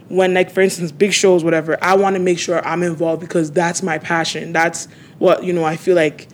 [0.09, 3.51] when like for instance big shows whatever i want to make sure i'm involved because
[3.51, 4.87] that's my passion that's
[5.19, 6.29] what you know i feel like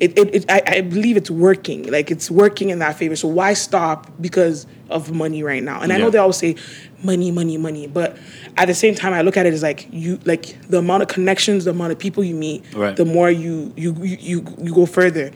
[0.00, 3.28] it, it, it I, I believe it's working like it's working in that favor so
[3.28, 6.56] why stop because of money right now and i know they always say
[7.04, 8.18] money money money but
[8.56, 11.08] at the same time i look at it as like you like the amount of
[11.08, 12.96] connections the amount of people you meet Right.
[12.96, 15.30] the more you you you, you go further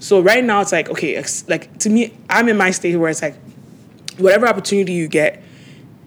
[0.00, 3.10] so right now it's like okay it's like to me i'm in my stage where
[3.10, 3.34] it's like
[4.18, 5.42] whatever opportunity you get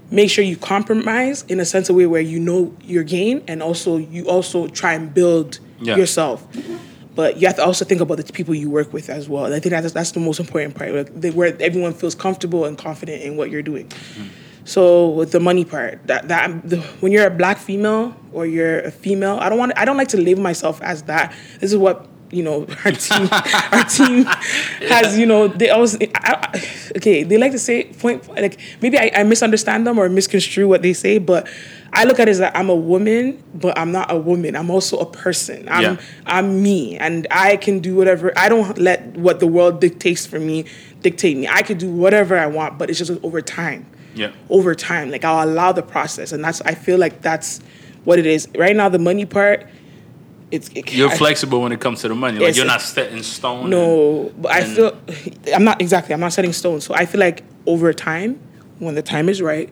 [0.09, 3.61] make sure you compromise in a sense of way where you know your gain and
[3.63, 5.95] also you also try and build Yeah.
[5.97, 6.45] yourself
[7.15, 9.43] but you have to also think about the people you work with as well.
[9.45, 12.63] And I think that's that's the most important part, like, the- where everyone feels comfortable
[12.63, 13.87] and confident in what you're doing.
[13.87, 14.27] Mm-hmm.
[14.63, 18.79] So with the money part, that that the, when you're a black female or you're
[18.79, 21.33] a female, I don't want I don't like to label myself as that.
[21.59, 23.27] This is what you know our team
[23.71, 24.23] our team
[24.89, 25.17] has.
[25.17, 26.63] You know they always I, I,
[26.97, 27.23] okay.
[27.23, 30.93] They like to say point like maybe I, I misunderstand them or misconstrue what they
[30.93, 31.47] say, but
[31.93, 34.55] I look at it as that I'm a woman, but I'm not a woman.
[34.55, 35.67] I'm also a person.
[35.69, 35.97] I'm Yeah.
[36.25, 38.31] I'm me, and I can do whatever.
[38.37, 40.65] I don't let what the world dictates for me
[41.01, 41.47] dictate me.
[41.47, 44.31] I can do whatever I want, but it's just over time Yeah.
[44.49, 45.09] over time.
[45.11, 47.59] Like I'll allow the process, and that's I feel like that's
[48.05, 48.47] what it is.
[48.57, 49.67] Right now, the money part,
[50.51, 52.37] it's it, You're I- flexible when it comes to the money.
[52.37, 53.61] Like Yes, you're not set in stone.
[53.61, 54.97] and- No, but I and- feel
[55.55, 56.13] I'm not exactly.
[56.13, 56.81] I'm not setting stone.
[56.81, 58.39] So I feel like over time,
[58.79, 59.69] when the time is right,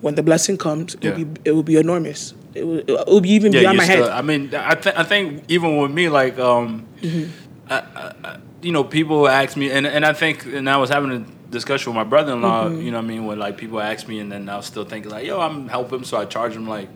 [0.00, 2.34] when the blessing comes, it, will be it will be enormous.
[2.54, 4.12] It will, it will be even yeah, beyond my still, head.
[4.12, 8.40] I mean, I think I think even with me, like, um, Mm-hmm.
[8.62, 11.18] you know, people ask me, and and I think, and I was having a
[11.50, 12.68] discussion with my brother-in-law.
[12.70, 14.84] You know, what I mean, when like people ask me, and then I was still
[14.84, 16.88] thinking like, yo, I'm helping, so I charge him like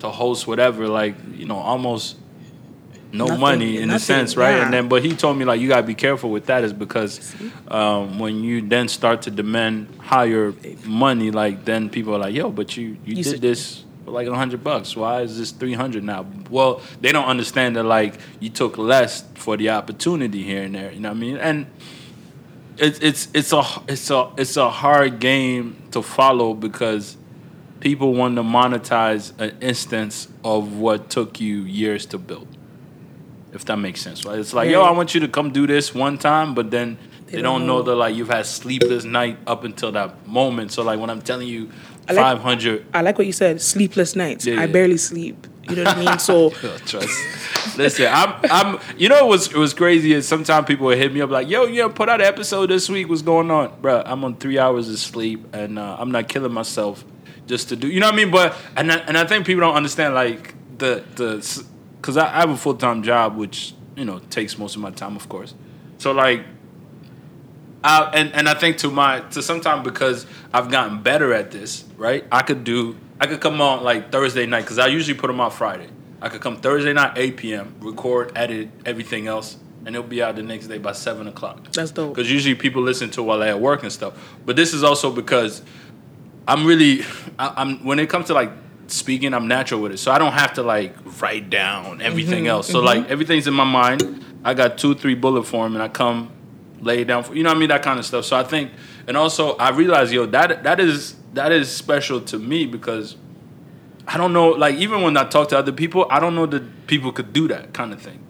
[0.00, 2.16] to host whatever, like you know, almost
[3.14, 4.56] no Nothing- money in a sense, right?
[4.56, 4.64] yeah.
[4.64, 7.34] And then, but he told me like, you gotta be careful with that, is because
[7.68, 10.52] um, when you then start to demand higher
[10.84, 13.84] money, like then people are like, yo, but you you, You did this.
[14.04, 14.94] For like a hundred bucks.
[14.94, 16.26] Why is this three hundred now?
[16.50, 20.92] Well, they don't understand that like you took less for the opportunity here and there.
[20.92, 21.36] You know what I mean?
[21.38, 21.66] And
[22.76, 27.16] it's it's it's a it's a it's a hard game to follow because
[27.80, 32.48] people want to monetize an instance of what took you years to build.
[33.54, 34.38] If that makes sense, right?
[34.38, 37.36] It's like, yo, I want you to come do this one time, but then they,
[37.36, 37.82] They don't, don't know know.
[37.84, 40.72] that like you've had sleepless night up until that moment.
[40.72, 41.70] So like when I'm telling you
[42.08, 43.60] I like- five hundred I like what you said.
[43.62, 44.44] Sleepless nights.
[44.44, 45.46] Yeah, I barely sleep.
[45.70, 46.18] You know what I mean?
[46.18, 46.50] So
[46.84, 47.78] trust.
[47.78, 48.78] Listen, I'm, I'm.
[48.98, 51.48] You know, what was it was crazy is sometimes people would hit me up like,
[51.48, 53.08] "Yo, yeah, put out an episode this week.
[53.08, 56.52] What's going on, Bruh, I'm on three hours of sleep, and uh, I'm not killing
[56.52, 57.02] myself
[57.46, 57.88] just to do.
[57.88, 58.30] You know what I mean?
[58.30, 61.40] But and I, and I think people don't understand like the the
[62.04, 64.90] because I, I have a full time job, which you know takes most of my
[64.90, 65.54] time, of course.
[65.98, 66.44] So like.
[67.86, 71.84] I, and and I think to my to sometime because I've gotten better at this,
[71.98, 72.24] right?
[72.32, 75.38] I could do I could come on like Thursday night because I usually put them
[75.38, 75.88] out Friday.
[76.22, 80.36] I could come Thursday night, 8 p.m., record, edit, everything else, and it'll be out
[80.36, 81.70] the next day by seven o'clock.
[81.72, 82.14] That's dope.
[82.14, 84.14] Because usually people listen to while they're at work and stuff.
[84.46, 85.60] But this is also because
[86.48, 87.02] I'm really
[87.38, 88.50] I, I'm when it comes to like
[88.86, 92.50] speaking, I'm natural with it, so I don't have to like write down everything mm-hmm,
[92.50, 92.68] else.
[92.68, 93.12] So like mm-hmm.
[93.12, 94.24] everything's in my mind.
[94.44, 96.30] I got two, three bullet form, and I come
[96.80, 98.24] lay it down for you know what I mean that kind of stuff.
[98.24, 98.70] So I think,
[99.06, 103.16] and also I realize yo that that is that is special to me because
[104.06, 106.86] I don't know like even when I talk to other people, I don't know that
[106.86, 108.20] people could do that kind of thing.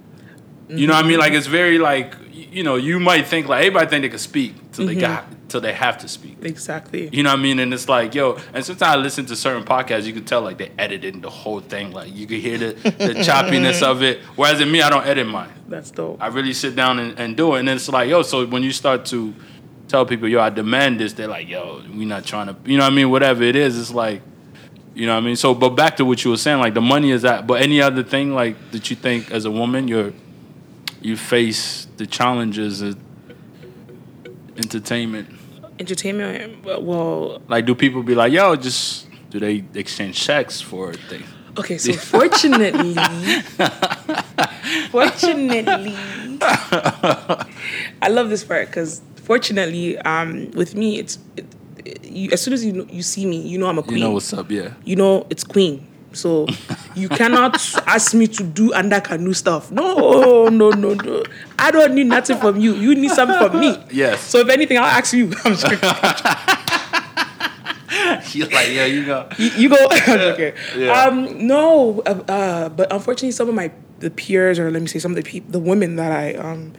[0.69, 1.13] You know what I mean?
[1.13, 1.21] Mm-hmm.
[1.21, 4.73] Like it's very like you know you might think like everybody think they can speak
[4.73, 5.01] till they mm-hmm.
[5.01, 6.39] got till they have to speak.
[6.43, 7.09] exactly.
[7.13, 7.61] You know what I mean?
[7.61, 10.59] And it's like, yo, and sometimes I listen to certain podcasts, you can tell like
[10.59, 11.93] they edited the whole thing.
[11.93, 14.19] Like you can hear the, the choppiness of it.
[14.35, 15.53] Whereas in me, I don't edit mine.
[15.69, 16.21] That's dope.
[16.21, 17.61] I really sit down and, and do it.
[17.61, 19.33] And it's like, yo, so when you start to
[19.87, 22.85] tell people, yo, I demand this, they're like, yo, we not trying to, you know
[22.85, 23.11] what I mean?
[23.11, 24.23] Whatever it is, it's like,
[24.93, 25.37] you know what I mean?
[25.37, 27.81] So, but back to what you were saying, like the money is that, but any
[27.81, 30.13] other thing like that you think as a woman, you're,
[31.05, 32.97] you face the challenges of
[34.57, 35.29] entertainment.
[35.79, 36.65] Entertainment.
[36.65, 41.27] Well, Like, do people be like, yo, just do they exchange checks for things?
[41.59, 41.79] okay.
[41.79, 42.95] So fortunately,
[44.91, 45.95] fortunately,
[48.03, 51.45] I love this part because fortunately, um, with me, it's it,
[51.85, 53.99] it- you, as soon as you you see me, you know I'm a queen.
[53.99, 54.75] You know what's up, yeah.
[54.85, 55.87] you know it's queen.
[56.15, 56.47] So
[56.95, 57.55] you cannot
[57.87, 59.71] ask me to do under canoe stuff.
[59.71, 61.23] No, no, no, no.
[61.59, 62.75] I don't need nothing from you.
[62.75, 63.77] You need something from me.
[63.91, 64.21] Yes.
[64.23, 65.33] So if anything, I'll ask you.
[65.45, 65.65] I'm just.
[68.29, 69.29] She's like, yeah, you go.
[69.39, 69.77] you, you go.
[70.09, 70.55] okay.
[70.77, 70.93] Yeah.
[71.05, 74.99] Um, no, uh, uh, but unfortunately, some of my the peers, or let me say,
[74.99, 76.73] some of the people, the women that I um,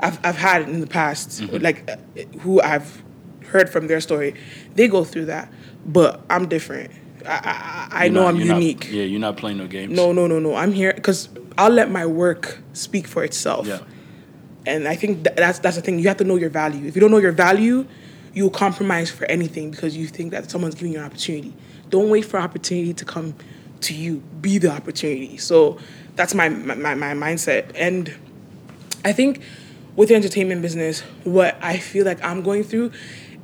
[0.00, 1.56] I've I've had in the past, Mm-hmm.
[1.58, 1.96] like uh,
[2.40, 3.02] who I've
[3.48, 4.34] heard from their story,
[4.74, 5.52] they go through that.
[5.84, 6.90] But I'm different.
[7.26, 8.88] I I, I know not- I'm you're not- unique.
[8.90, 9.92] yeah, you're not playing no games.
[9.94, 10.54] No, no, no, no.
[10.54, 13.66] I'm here because I'll let my work speak for itself.
[13.66, 13.80] Yeah.
[14.66, 15.98] And I think tha- that's that's the thing.
[15.98, 16.86] You have to know your value.
[16.86, 17.86] If you don't know your value,
[18.34, 21.54] you'll compromise for anything because you think that someone's giving you an opportunity.
[21.90, 23.34] Don't wait for opportunity to come
[23.82, 24.16] to you.
[24.40, 25.36] Be the opportunity.
[25.36, 25.78] So
[26.16, 27.70] that's my, my, my mindset.
[27.76, 28.12] And
[29.04, 29.40] I think
[29.94, 32.90] with the entertainment business, what I feel like I'm going through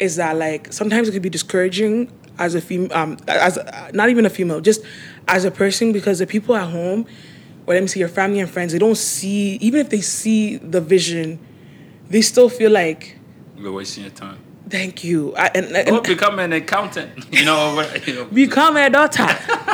[0.01, 4.09] is that like sometimes it could be discouraging as a female, um, as a, not
[4.11, 4.83] even a female, just
[5.29, 7.07] as a person because the people at home,
[7.67, 10.57] or let me say your family and friends, they don't see even if they see
[10.57, 11.39] the vision,
[12.11, 13.17] they still feel like
[13.57, 14.39] You're wasting your time.
[14.69, 15.35] thank you.
[15.37, 17.11] I, and, and, Go become an accountant.
[17.33, 19.27] You know, you know become a daughter.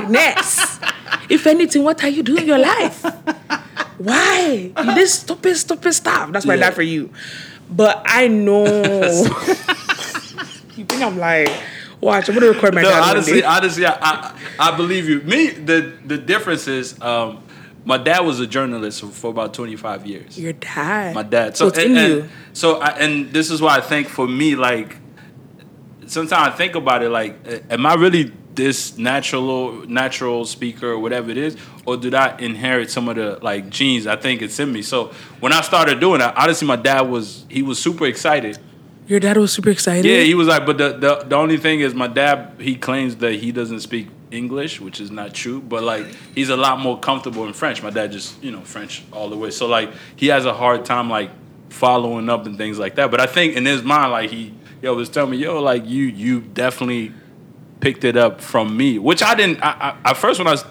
[0.09, 0.81] Next.
[1.29, 3.05] If anything, what are you doing in your life?
[3.99, 4.73] Why?
[4.85, 6.33] You did stupid, stupid stuff.
[6.33, 6.61] That's my Yeah.
[6.71, 7.11] dad for you.
[7.71, 8.65] But I know.
[10.77, 11.51] you think I'm like,
[12.01, 15.21] watch, I'm gonna record my no, honestly, honestly, I, I I believe you.
[15.23, 17.43] Me, the the difference is, um,
[17.85, 20.39] my dad was a journalist for about twenty five years.
[20.39, 21.15] Your dad.
[21.15, 21.57] my dad.
[21.57, 22.29] So, So, it's and, in and- you.
[22.53, 24.97] So I, and this is why I think for me, like
[26.07, 27.37] sometimes I think about it, like,
[27.71, 32.91] am I really this natural natural speaker or whatever it is, or did I inherit
[32.91, 34.07] some of the like genes?
[34.07, 34.83] I think it's in me.
[34.83, 38.59] So when I started doing that, honestly, my dad was he was super excited.
[39.09, 40.05] Your dad was super excited.
[40.05, 43.17] Yeah, he was like, but the, the the only thing is, my dad he claims
[43.17, 46.99] that he doesn't speak English, which is not true, but like he's a lot more
[46.99, 47.83] comfortable in French.
[47.83, 49.51] My dad just, you know, French all the way.
[49.51, 51.31] So like he has a hard time like
[51.71, 53.11] following up and things like that.
[53.11, 54.53] But I think in his mind, like he
[54.83, 57.13] yo was telling me, yo, like you you definitely
[57.81, 59.63] picked it up from me, which I didn't.
[59.63, 60.65] I, I, at first when I was,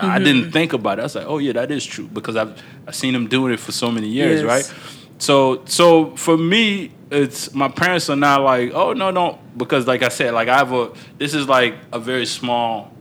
[0.00, 0.24] I mm-hmm.
[0.24, 1.02] didn't think about it.
[1.02, 3.60] I was like, oh yeah, that is true because I've I've seen him doing it
[3.60, 4.46] for so many years, Yes.
[4.46, 4.74] right?
[5.18, 10.02] So so for me, it's my parents are not like, oh no no, because like
[10.02, 12.92] I said, like I have a this is like a very small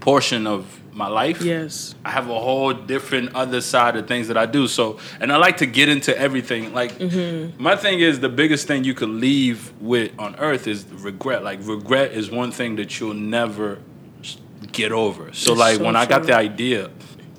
[0.00, 1.42] portion of my life.
[1.42, 1.94] Yes.
[2.04, 4.68] I have a whole different other side of things that I do.
[4.68, 6.72] So, and I like to get into everything.
[6.72, 7.60] Like, Mm-hmm.
[7.60, 11.42] my thing is the biggest thing you could leave with on earth is regret.
[11.42, 13.80] Like, regret is one thing that you'll never
[14.70, 15.32] get over.
[15.32, 16.90] So, It's like, so when I got the idea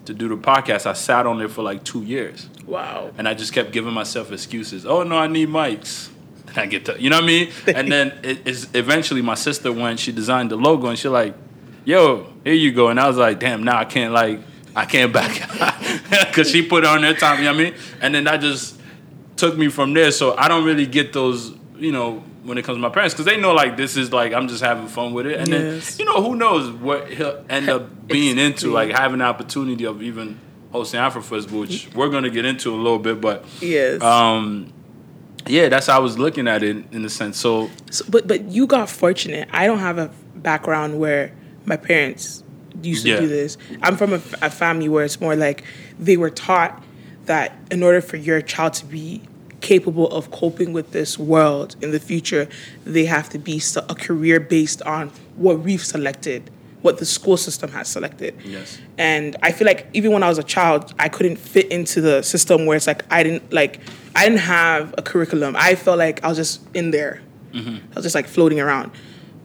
[0.06, 2.50] to do the podcast, I sat on it for like two years.
[2.66, 3.12] Wow.
[3.18, 4.86] And I just kept giving myself excuses.
[4.86, 6.10] Oh no, I need mics.
[6.46, 7.52] Then I get to, you know what I mean?
[7.68, 10.00] And then it is eventually my sister went.
[10.00, 11.34] She designed the logo, and she like,
[11.86, 14.40] "Yo, here you go." And I was like, "Damn, now I can't like,
[14.76, 15.32] I can't back
[16.28, 17.74] because she put it on her time." You know what I mean?
[18.02, 18.80] And then that just
[19.38, 20.12] took me from there.
[20.12, 22.24] So I don't really get those, you know.
[22.46, 24.62] When it comes to my parents, because they know like this is like I'm just
[24.64, 25.98] having fun with it, and Yes.
[25.98, 29.84] then you know who knows what he'll end up being into, like having the opportunity
[29.84, 30.40] of even
[30.76, 34.02] hosting Afrofest, which we're gonna get into a little bit, but Yes.
[34.02, 34.72] um,
[35.48, 37.38] yeah, that's how I was looking at it in a sense.
[37.40, 39.48] So So, but but you got fortunate.
[39.52, 41.32] I don't have a background where
[41.66, 42.44] my parents
[42.84, 43.20] used to Yeah.
[43.22, 43.58] do this.
[43.82, 45.64] I'm from a, a family where it's more like
[46.00, 46.84] they were taught
[47.26, 49.22] that in order for your child to be
[49.62, 52.48] capable of coping with this world in the future,
[52.86, 53.60] they have to be
[53.90, 56.52] a career based on what we've selected,
[56.86, 58.40] what the school system has selected.
[58.46, 58.80] Yes.
[59.00, 62.22] And I feel like even when I was a child, I couldn't fit into the
[62.22, 63.80] system where it's like I didn't like
[64.16, 65.56] I didn't have a curriculum.
[65.58, 67.22] I felt like I was just in there.
[67.92, 68.92] I was just like floating around.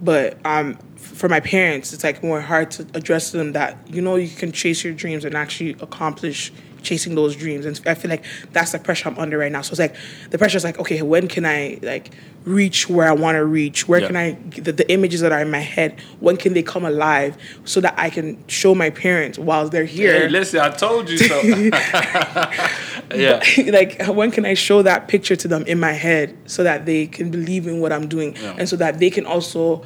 [0.03, 4.03] But um, for my parents, it's like more hard to address to them that you
[4.03, 6.53] know you can chase your dreams and actually accomplish
[6.83, 7.65] chasing those dreams.
[7.67, 9.63] And I feel like that's the pressure I'm under right now.
[9.63, 9.95] So it's like
[10.31, 12.11] the pressure is like, okay, when can I like
[12.45, 13.87] reach where I want to reach?
[13.89, 14.07] Where Yeah.
[14.07, 16.01] can I the, the images that are in my head?
[16.21, 20.13] When can they come alive so that I can show my parents while they're here?
[20.23, 21.41] hey, listen, I told you so.
[23.15, 26.87] yeah, like when can I show that picture to them in my head so that
[26.87, 28.55] they can believe in what I'm doing Yeah.
[28.59, 29.85] and so that they can also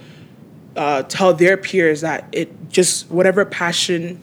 [0.77, 4.21] uh, tell their peers that it just whatever passion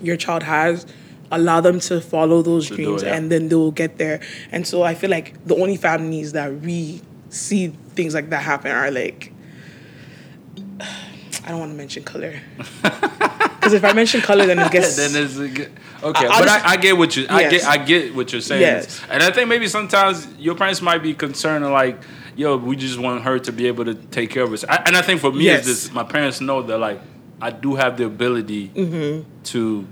[0.00, 0.86] your child has
[1.30, 3.14] allow them to follow those do dreams it, yeah.
[3.14, 4.20] and then they will get there
[4.52, 7.00] and so i feel like the only families that we
[7.30, 9.32] see things like that happen are like
[10.80, 12.40] i don't want to mention color
[12.82, 15.68] because if i mention color then it gets then it's uh,
[16.02, 16.26] okay.
[16.26, 17.50] I'll but just- I, I get what you I Yes.
[17.50, 18.60] get I get what you're saying.
[18.60, 19.00] Yes.
[19.10, 21.98] And I think maybe sometimes your parents might be concerned like,
[22.36, 24.64] yo, we just want her to be able to take care of us.
[24.68, 25.66] I, and I think for me, Yes.
[25.66, 25.92] it's this.
[25.92, 27.00] My parents know that like
[27.40, 29.28] I do have the ability mm-hmm.
[29.44, 29.86] to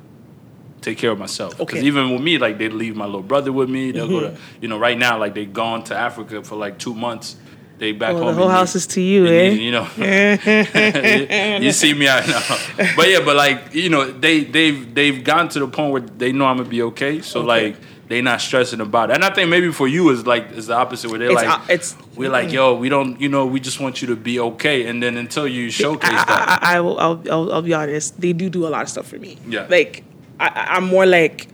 [0.85, 1.51] take care of myself.
[1.57, 1.79] Because Mm-hmm.
[1.79, 1.87] Okay.
[1.87, 3.91] even with me, like they leave my little brother with me.
[3.93, 4.63] They'll go to, Mm-hmm.
[4.63, 7.37] you know, right now, like they gone to Africa for like two months.
[7.79, 8.27] They back Oh, home.
[8.37, 9.51] the whole house is to you, eh?
[9.51, 12.41] New- You know, you, you see me out now.
[12.97, 16.31] But yeah, but like you know, they they've they've gotten to the point where they
[16.33, 17.21] know I'm gonna be okay.
[17.21, 17.47] So Okay.
[17.49, 17.77] like
[18.07, 19.15] they not stressing about it.
[19.17, 21.49] And I think maybe for you is like is the opposite where they're It's, like
[21.61, 24.39] uh, it's- we're like yo we don't you know we just want you to be
[24.39, 24.87] okay.
[24.87, 26.99] And then until you showcase I, that, I, I will.
[27.01, 28.21] I'll, I'll, I'll be honest.
[28.21, 29.37] They do do a lot of stuff for me.
[29.49, 29.67] Yeah.
[29.69, 30.05] Like
[30.41, 31.49] I, I- I'm more like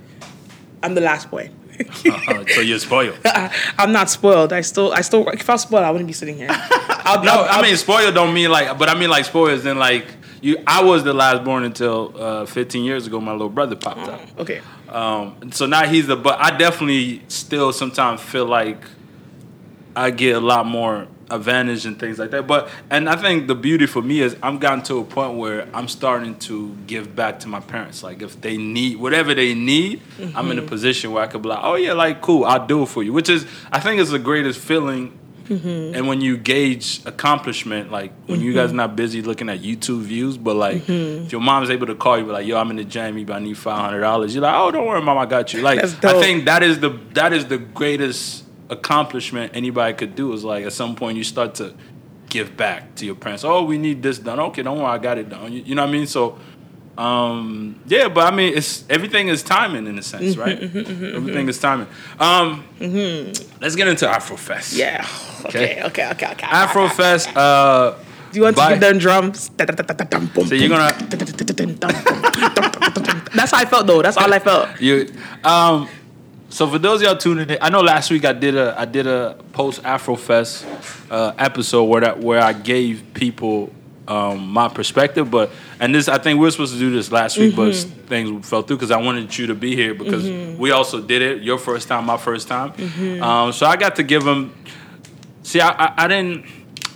[0.83, 1.51] I'm the last boy.
[2.07, 3.19] uh, so you're spoiled.
[3.79, 4.53] I'm not spoiled.
[4.53, 4.93] I still.
[4.93, 5.27] I still.
[5.29, 6.49] If I was spoiled, I wouldn't be sitting here.
[6.51, 9.79] I'll, No, I'll- I mean spoiled don't mean like, but I mean like spoiled then
[9.79, 10.07] like
[10.43, 10.59] you.
[10.67, 13.19] I was the last born until uh, 15 years ago.
[13.21, 14.21] My little brother popped up.
[14.39, 14.61] okay.
[14.91, 18.83] Um, so now he's the, but I definitely still sometimes feel like
[19.97, 22.47] I get a lot more advantage and things like that.
[22.47, 25.69] But and I think the beauty for me is I'm gotten to a point where
[25.75, 28.03] I'm starting to give back to my parents.
[28.03, 30.03] Like if they need whatever they need,
[30.35, 30.69] I'm in a mm-hmm.
[30.69, 33.13] position where I could be like, oh yeah, like cool, I'll do it for you.
[33.13, 35.19] Which is I think is the greatest feeling.
[35.45, 35.97] Mm-hmm.
[35.97, 40.03] And when you gauge accomplishment, like when you guys are not busy looking at YouTube
[40.03, 42.85] views, but like if your mom's able to call you, like, "Yo, I'm in the
[42.85, 43.19] jam.
[43.19, 45.61] You, I need five hundred dollars." You're like, "Oh, don't worry, mom, I got you."
[45.61, 50.33] Like I think that is the that is the greatest accomplishment anybody could do.
[50.33, 51.75] Is like at some point you start to
[52.29, 53.45] give back to your parents.
[53.45, 54.39] Oh, we need this done.
[54.41, 55.53] Okay, don't worry, I got it done.
[55.53, 56.07] You, you know what I mean?
[56.07, 56.39] So,
[56.97, 60.63] um, yeah, but I mean, it's everything is timing in a sense, Mm-hmm, right?
[61.17, 61.89] everything is timing.
[62.19, 62.65] Um,
[63.61, 64.77] let's get into Afrofest.
[64.77, 65.07] Yeah.
[65.47, 65.83] Okay.
[65.83, 65.85] Okay.
[65.87, 66.11] Okay.
[66.13, 66.31] Okay.
[66.33, 66.47] Okay.
[66.47, 67.35] Afrofest.
[67.35, 67.95] Uh,
[68.31, 69.51] Do you want to give them drums?
[69.59, 70.93] So so you're gonna
[73.35, 74.03] That's how I felt though.
[74.03, 74.81] That's all I felt.
[74.81, 75.13] You,
[75.45, 75.89] um,
[76.51, 78.85] so for those of y'all tuning in, I know last week I did a I
[78.85, 80.67] did a post Afrofest
[81.11, 83.73] uh, episode where that where I gave people
[84.09, 85.31] um, my perspective.
[85.31, 87.93] But and this, I think we were supposed to do this last week, but Mm-hmm.
[87.93, 90.25] s- things fell through because I wanted you to be here because
[90.59, 91.43] we also did it.
[91.43, 92.73] Your first time, my first time.
[92.73, 93.23] Mm-hmm.
[93.23, 94.53] Um, so I got to give them.
[95.45, 96.45] See, I, I, I didn't.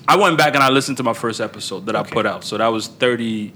[0.09, 2.43] I went back and I listened to my first episode that I put out.
[2.45, 3.53] So that was 30.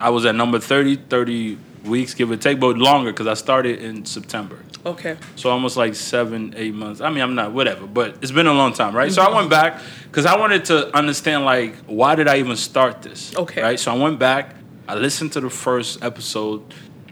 [0.00, 3.80] I was at number 30, 30 weeks, give or take, but longer because I started
[3.80, 4.58] in September.
[4.86, 5.16] Okay.
[5.34, 7.00] So almost like seven, eight months.
[7.00, 9.10] I mean, I'm not whatever, but it's been a long time, right?
[9.12, 13.02] So I went back because I wanted to understand like why did I even start
[13.02, 13.34] this?
[13.34, 13.62] Okay.
[13.62, 13.80] Right.
[13.80, 14.54] So I went back.
[14.88, 16.62] I listened to the first episode,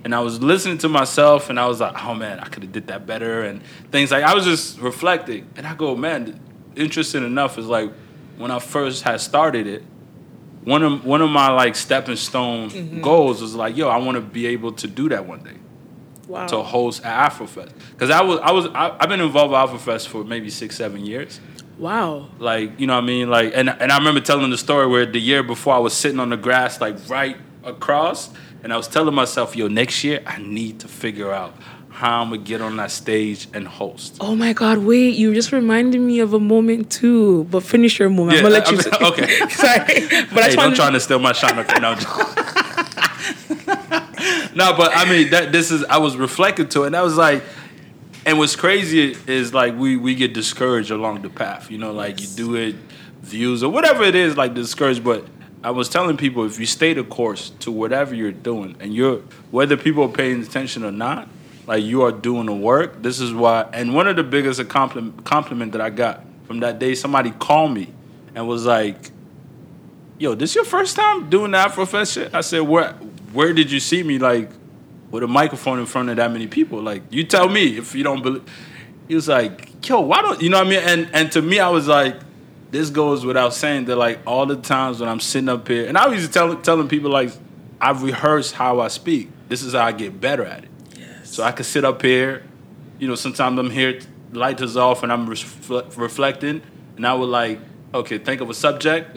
[0.05, 2.71] and I was listening to myself, and I was like, oh man, I could have
[2.71, 3.61] did that better, and
[3.91, 6.39] things like I was just reflecting, and I go, man,
[6.77, 7.91] interesting enough is like
[8.37, 9.83] when I first had started it.
[10.63, 13.01] One of one of my like stepping stone mm-hmm.
[13.03, 15.59] goals was like, yo, I want to be able to do that one day
[16.35, 16.47] Wow.
[16.49, 20.09] to host at Afrofest because I was I was I, I've been involved with Afrofest
[20.09, 21.41] for maybe six seven years.
[21.79, 22.29] wow.
[22.39, 25.07] Like you know what I mean like and and I remember telling the story where
[25.07, 28.31] the year before I was sitting on the grass like right across
[28.63, 31.55] and I was telling myself yo next year I need to figure out
[31.91, 34.17] how I'm gonna get on that stage and host.
[34.21, 34.79] Oh my God!
[34.79, 37.45] Wait, you just reminded me of a moment too.
[37.45, 38.39] But finish your moment.
[38.39, 38.79] I'm gonna let you.
[38.93, 39.49] I mean, okay.
[39.51, 41.57] Sorry, but I hey, just don't wanted- try to steal my shine.
[41.61, 41.95] Okay, no.
[44.55, 47.17] no, but I mean that this is I was reflecting to it and I was
[47.17, 47.43] like
[48.27, 51.71] and what's crazy is like we we get discouraged along the path.
[51.71, 52.75] You know, like you do it,
[53.21, 55.05] views or whatever it is, like discouraged.
[55.05, 55.27] But
[55.63, 59.19] I was telling people if you stay the course to whatever you're doing, and you're
[59.51, 61.29] whether people are paying attention or not,
[61.67, 63.03] like you are doing the work.
[63.03, 63.69] This is why.
[63.73, 67.73] And one of the biggest compliment compliment that I got from that day, somebody called
[67.73, 67.89] me
[68.35, 69.11] and was like,
[70.19, 72.95] "Yo, this your first time doing the Afrofest shit?" I said, "Where
[73.35, 74.51] where did you see me like
[75.11, 76.81] with a microphone in front of that many people?
[76.81, 78.43] Like, you tell me if you don't believe."
[79.09, 81.61] He was like, "Yo, why don't you know what I mean?" And and to me,
[81.61, 82.17] I was like,
[82.71, 85.99] "This goes without saying that like all the times when I'm sitting up here, and
[85.99, 87.31] I was tell, telling people like,
[87.81, 89.29] I've rehearsed how I speak.
[89.49, 90.71] This is how I get better at it.
[90.99, 91.35] Yes.
[91.35, 92.43] So I could sit up here,
[92.99, 94.01] you know, sometimes I'm here,
[94.33, 96.63] light is off, and I'm refle- reflecting,
[96.97, 97.61] and I would like,
[97.95, 99.17] okay, think of a subject,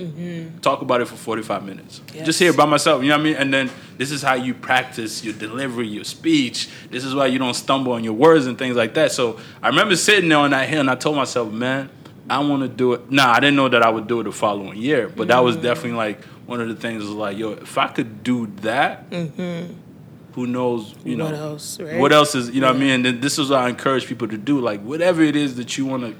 [0.61, 1.99] talk about it for 45 minutes.
[1.99, 2.17] Mm-hmm.
[2.17, 2.25] Yes.
[2.27, 3.35] Just here by myself, you know what I mean?
[3.35, 6.69] And then this is how you practice your delivery, your speech.
[6.91, 9.11] This is why you don't stumble on your words and things like that.
[9.11, 11.89] So I remember sitting there on that hill, and I told myself, man,
[12.29, 13.11] I want to do it.
[13.11, 15.55] Nah, I didn't know that I would do it the following year, but that was
[15.55, 19.05] definitely like one of the things was like, yo, if I could do that,
[20.33, 21.99] who knows, you know, What else, right?
[21.99, 22.89] what else is, you know what I mean?
[22.91, 25.79] And then this is what I encourage people to do, like whatever it is that
[25.79, 26.15] you want to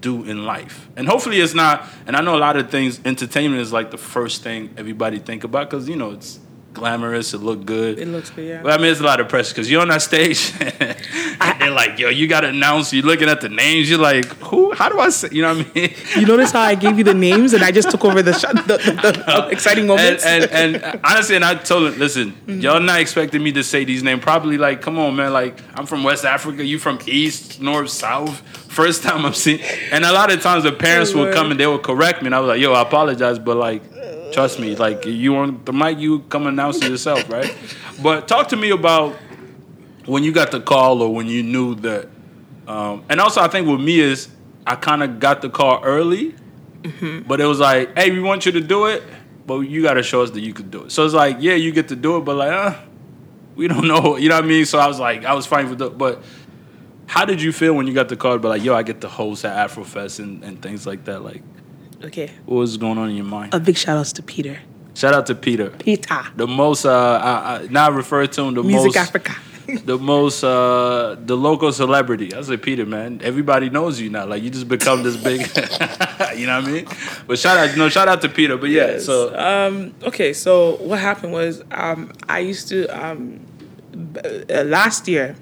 [0.00, 0.88] do in life.
[0.96, 3.98] And hopefully it's not, and I know a lot of things, entertainment is like the
[3.98, 6.38] first thing everybody think about because, you know, it's
[6.72, 7.98] glamorous, it look good.
[7.98, 8.62] It looks good, yeah.
[8.62, 11.70] But I mean, it's a lot of pressure because you're on that stage and they're
[11.72, 14.88] like, yo, you got to announce, you're looking at the names, you're like, who, how
[14.88, 15.94] do I say, you know what I mean?
[16.16, 18.54] You notice how I gave you the names and I just took over the shot,
[18.54, 20.24] the, the, the exciting moments.
[20.24, 22.60] And, and, and honestly, and I told him, listen, Mm-hmm.
[22.60, 24.22] y'all not expecting me to say these names.
[24.22, 25.32] Probably like, come on, man.
[25.32, 26.64] Like, I'm from West Africa.
[26.64, 28.42] You from East, North, South.
[28.70, 29.60] First time I'm seeing.
[29.90, 32.26] And a lot of times the parents will come and they will correct me.
[32.26, 33.82] And I was like, yo, I apologize, but like,
[34.32, 34.76] trust me.
[34.76, 37.52] Like, you on the mic, you come announce it yourself, right?
[38.00, 39.16] But talk to me about
[40.06, 42.08] when you got the call or when you knew that.
[42.68, 44.28] Um, and also, I think with me is
[44.64, 46.36] I kind of got the call early,
[46.82, 47.28] Mm-hmm.
[47.28, 49.02] but it was like, hey, we want you to do it,
[49.46, 50.92] but you got to show us that you could do it.
[50.92, 52.80] So it's like, yeah, you get to do it, but like, uh,
[53.54, 54.16] we don't know.
[54.16, 54.64] You know what I mean?
[54.64, 56.22] So I was like, I was fine with the, but
[57.10, 58.38] how did you feel when you got the call?
[58.38, 61.24] But like, yo, I get to host at Afrofest and, and things like that.
[61.24, 61.42] Like,
[62.04, 62.30] okay.
[62.46, 63.52] what was going on in your mind?
[63.52, 64.60] A big shout outs to Peter.
[64.94, 65.70] Shout out to Peter.
[65.70, 66.22] Peter.
[66.36, 68.96] The most, uh, I, I, now I refer to him the Music most.
[68.96, 69.34] Africa.
[69.84, 72.34] the most uh the local celebrity.
[72.34, 73.20] I say Peter, man.
[73.22, 74.26] Everybody knows you now.
[74.26, 75.40] Like you just become this big
[76.36, 76.88] you know what I mean?
[77.28, 78.56] But shout out no shout out to Peter.
[78.56, 79.06] But yeah, Yes.
[79.06, 83.46] so um, okay, so what happened was um, I used to um,
[84.24, 85.36] uh, last year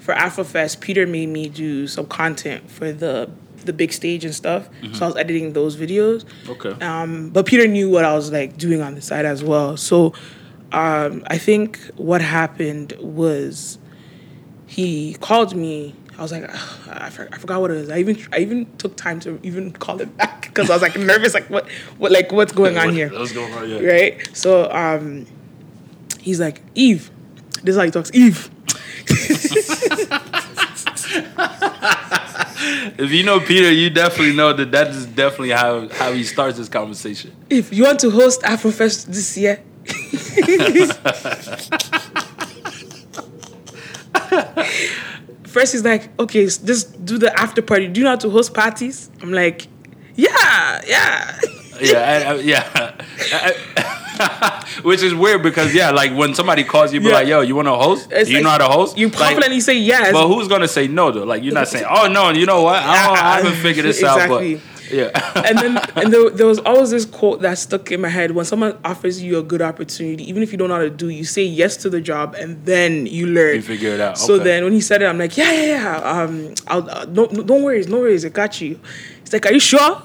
[0.00, 3.30] for AfroFest, Peter made me do some content for the
[3.64, 4.68] the big stage and stuff.
[4.94, 6.24] So I was editing those videos.
[6.48, 6.70] Okay.
[6.84, 9.76] Um, but Peter knew what I was like doing on the side as well.
[9.76, 10.14] So
[10.72, 13.78] um, I think what happened was
[14.66, 15.94] he called me.
[16.18, 16.44] I was like,
[16.88, 17.90] I, for, I forgot what it was.
[17.90, 20.96] I even I even took time to even call him back because I was like
[20.96, 23.68] nervous, like what what like what's going on What- here, What's going on?
[23.68, 23.80] Yeah.
[23.80, 24.36] right?
[24.36, 25.26] So um,
[26.20, 27.10] he's like, Eve,
[27.62, 28.50] this is how he talks, Eve.
[32.98, 36.58] If you know Peter, you definitely know that that is definitely how how he starts
[36.58, 37.34] this conversation.
[37.48, 39.62] If you want to host Afrofest this year,
[45.44, 47.88] first he's like, okay, s- just do the after party.
[47.88, 49.10] Do you know how to host parties?
[49.22, 49.66] I'm like,
[50.14, 51.38] yeah, yeah.
[51.80, 52.68] yeah, I, I, yeah.
[53.32, 53.96] I-
[54.82, 57.12] Which is weird because yeah, like when somebody calls you, be Yeah.
[57.14, 58.08] like, "Yo, you want to host?
[58.10, 60.12] It's you like- know how to host?" You Like, confidently say yes.
[60.12, 61.24] but who's gonna say no though?
[61.24, 62.82] Like you're not saying, "Oh no, you know what?
[62.82, 64.56] I, I haven't figured this Exactly.
[64.56, 65.10] out." But yeah,
[65.46, 68.44] and then and there, there was always this quote that stuck in my head when
[68.44, 71.24] someone offers you a good opportunity even if you don't know how to do you
[71.24, 74.18] say yes to the job and then you learn You figure it out.
[74.18, 74.44] so Okay.
[74.44, 77.42] then when he said it i'm like yeah yeah yeah um i'll uh, no, no
[77.42, 78.78] don't worry no worries i got you
[79.22, 79.78] He's like, "Are you sure?"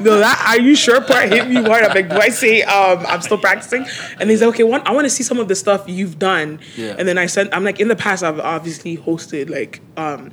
[0.00, 1.84] no, that "Are you sure?" part hit me hard.
[1.84, 3.86] I'm like, "Do I say um, I'm still practicing?"
[4.20, 6.60] And he's like, "Okay, one, I want to see some of the stuff you've done."
[6.76, 6.94] Yeah.
[6.98, 10.30] And then I said, "I'm like, in the past, I've obviously hosted like um,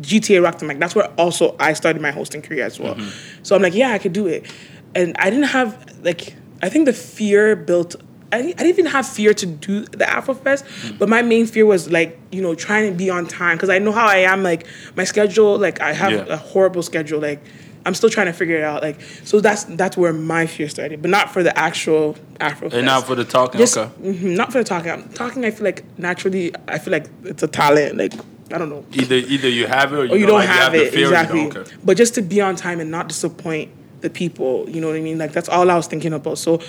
[0.00, 0.78] GTA Rock the Mic.
[0.78, 2.96] That's where also I started my hosting career as well.
[3.42, 4.46] So I'm like, yeah, I could do it.
[4.94, 7.96] And I didn't have like I think the fear built.
[8.32, 11.90] I, I didn't even have fear to do the AfroFest, but my main fear was
[11.90, 14.42] like you know trying to be on time because I know how I am.
[14.42, 14.66] Like
[14.96, 16.24] my schedule, like I have Yeah.
[16.28, 17.20] a horrible schedule.
[17.20, 17.40] Like
[17.84, 18.80] I'm still trying to figure it out.
[18.82, 22.72] Like so that's that's where my fear started, but not for the actual AfroFest.
[22.74, 23.58] and not for the talking.
[23.58, 23.90] Just okay.
[24.00, 24.90] mhm, not for the talking.
[24.90, 27.96] I'm- Talking, I feel like naturally, I feel like it's a talent.
[27.98, 28.12] Like
[28.52, 30.48] I don't know, Either either you have it or you, or you don't, don't like,
[30.48, 31.46] have, you have it the fear or you exactly.
[31.62, 31.76] Okay.
[31.84, 35.00] But just to be on time and not disappoint the people, you know what I
[35.00, 35.18] mean?
[35.18, 36.38] Like that's all I was thinking about.
[36.38, 36.60] So,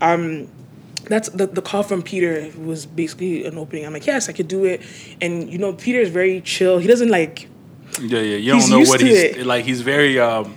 [0.00, 0.48] um,
[1.04, 3.86] that's the the call from Peter was basically an opening.
[3.86, 4.82] I'm like, yes, I could do it.
[5.20, 6.78] And you know, Peter is very chill.
[6.78, 7.48] He doesn't like
[8.00, 8.36] Yeah, yeah.
[8.36, 9.46] You don't know what he's it.
[9.46, 9.64] like.
[9.64, 10.54] He's very um,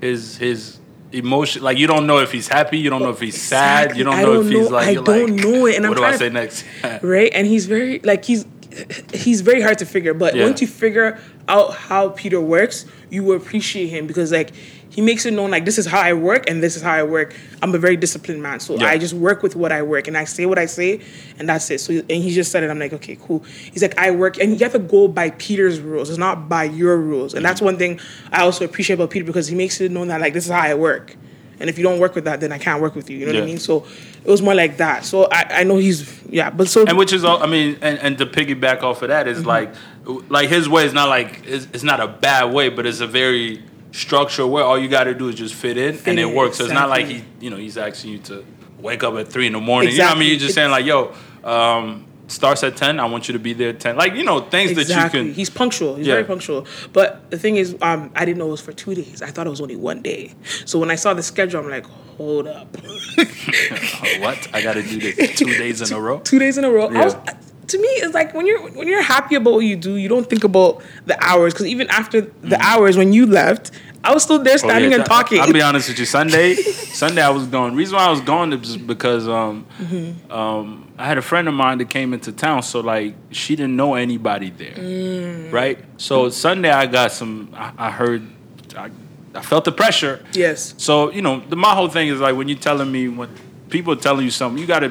[0.00, 0.78] his his
[1.12, 1.62] emotion.
[1.62, 2.78] Like you don't know if he's happy.
[2.78, 3.96] You don't know if he's sad.
[3.96, 4.32] You don't Exactly.
[4.32, 4.88] I know don't if he's know- like.
[4.88, 5.06] I don't
[5.36, 6.64] like, know it, and I'm what do I say to- next?
[7.02, 7.30] right?
[7.32, 8.44] And he's very like he's
[9.12, 10.14] he's very hard to figure.
[10.14, 10.44] But Yeah.
[10.44, 11.18] once you figure
[11.48, 14.50] out how Peter works, you will appreciate him because like
[14.88, 17.02] he makes it known like this is how I work and this is how I
[17.02, 17.34] work.
[17.62, 18.86] I'm a very disciplined man, so Yeah.
[18.86, 21.00] I just work with what I work and I say what I say,
[21.38, 21.80] and that's it.
[21.80, 22.70] So and he just said it.
[22.70, 23.40] I'm like, okay, cool.
[23.72, 26.10] He's like, I work, and you have to go by Peter's rules.
[26.10, 27.48] It's not by your rules, and mm-hmm.
[27.50, 27.98] that's one thing
[28.30, 30.60] I also appreciate about Peter because he makes it known that like this is how
[30.60, 31.16] I work.
[31.60, 33.18] And if you don't work with that, then I can't work with you.
[33.18, 33.58] You know what I mean?
[33.58, 33.86] So
[34.24, 35.04] it was more like that.
[35.04, 37.42] So I, I know he's yeah, but so and which is all.
[37.42, 39.48] I mean, and, and to piggyback off of that is Mm-hmm.
[39.48, 43.00] like, like his way is not like it's, it's not a bad way, but it's
[43.00, 44.62] a very structured way.
[44.62, 46.58] All you got to do is just fit in, Fit and it in, works.
[46.58, 48.44] So it's not like he, you know, he's asking you to
[48.78, 49.92] wake up at three in the morning.
[49.92, 50.30] You know what I mean?
[50.30, 51.14] You're just saying like, yo.
[51.44, 54.40] Um, starts at 10 i want you to be there at 10 like you know
[54.40, 54.94] things Exactly.
[54.94, 55.96] that you can He's punctual.
[55.96, 56.14] He's Yeah.
[56.14, 56.66] very punctual.
[56.92, 59.20] But the thing is, um, I didn't know it was for two days.
[59.20, 60.32] I thought it was only one day.
[60.64, 61.84] So when I saw the schedule, I'm like,
[62.16, 62.76] hold up.
[64.20, 64.48] What?
[64.54, 66.20] I got to do this two days in a row.
[66.20, 66.86] two days in a row.
[66.88, 67.14] I was,
[67.68, 70.28] to me, it's like when you're when you're happy about what you do, you don't
[70.28, 71.52] think about the hours.
[71.52, 73.70] Because even after the hours when you left,
[74.04, 74.66] I was still there Mm-hmm.
[74.66, 75.40] Oh, standing yeah, and talking.
[75.40, 76.04] I'll be honest with you.
[76.04, 77.74] Sunday, Sunday I was gone.
[77.74, 80.30] Reason why I was gone is because um, Mm-hmm.
[80.30, 83.74] um, I had a friend of mine that came into town, so like she didn't
[83.76, 85.52] know anybody there, Mm.
[85.52, 85.78] right?
[85.96, 87.50] So Sunday I got some.
[87.54, 88.22] I, I heard,
[88.76, 88.90] I,
[89.34, 90.24] I felt the pressure.
[90.32, 90.74] yes.
[90.78, 93.28] So you know, the, my whole thing is like when you're telling me when
[93.70, 94.90] people are telling you something, you got to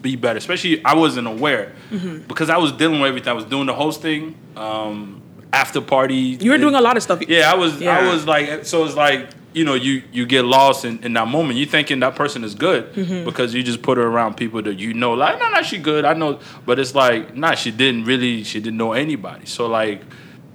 [0.00, 0.38] be better.
[0.38, 2.26] Especially I wasn't aware Mm-hmm.
[2.28, 3.28] because I was dealing with everything.
[3.28, 5.20] I was doing the hosting, um,
[5.54, 6.36] after party.
[6.40, 7.20] You were doing a lot of stuff.
[7.28, 7.80] Yeah, I was.
[7.82, 11.28] I was like, so it's like you know, you you get lost in, in that
[11.28, 11.58] moment.
[11.60, 13.24] You thinking that person is good Mm-hmm.
[13.24, 15.12] because you just put her around people that you know.
[15.14, 16.04] Like, no, no, she good.
[16.04, 18.42] I know, but it's like, nah, she didn't really.
[18.42, 19.46] She didn't know anybody.
[19.46, 20.02] So like.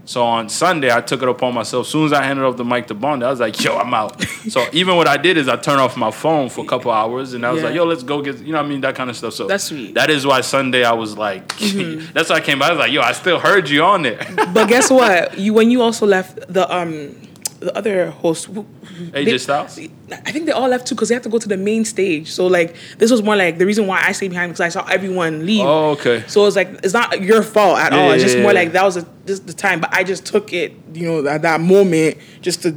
[0.10, 1.86] So on Sunday, I took it upon myself.
[1.86, 3.94] As soon as I handed off the mic to Bond, I was like, "Yo, I'm
[3.94, 6.90] out." so even what I did is I turned off my phone for a couple
[6.90, 7.68] hours, and I was Yeah.
[7.68, 9.34] like, "Yo, let's go get," you know, what I mean, that kind of stuff.
[9.36, 9.90] So That's sweet.
[9.90, 9.94] Mm-hmm.
[9.94, 11.56] That is why Sunday I was like,
[12.16, 12.70] that's why I came by.
[12.70, 14.18] I was like, "Yo, I still heard you on there."
[14.52, 15.38] But guess what?
[15.38, 17.16] You when you also left the um
[17.60, 18.50] the other host.
[18.52, 19.80] AJ they- Styles?
[20.12, 22.32] I think they all left too because they have to go to the main stage.
[22.32, 24.86] So like this was more like the reason why I stayed behind because I saw
[24.88, 25.66] everyone leave.
[25.66, 26.24] Oh, okay.
[26.28, 28.12] So it's like it's not your fault at Yeah, all.
[28.12, 28.60] It's just yeah, more yeah.
[28.60, 29.82] like that was a, just the time.
[29.82, 32.76] But I just took it, you know, at that moment just to,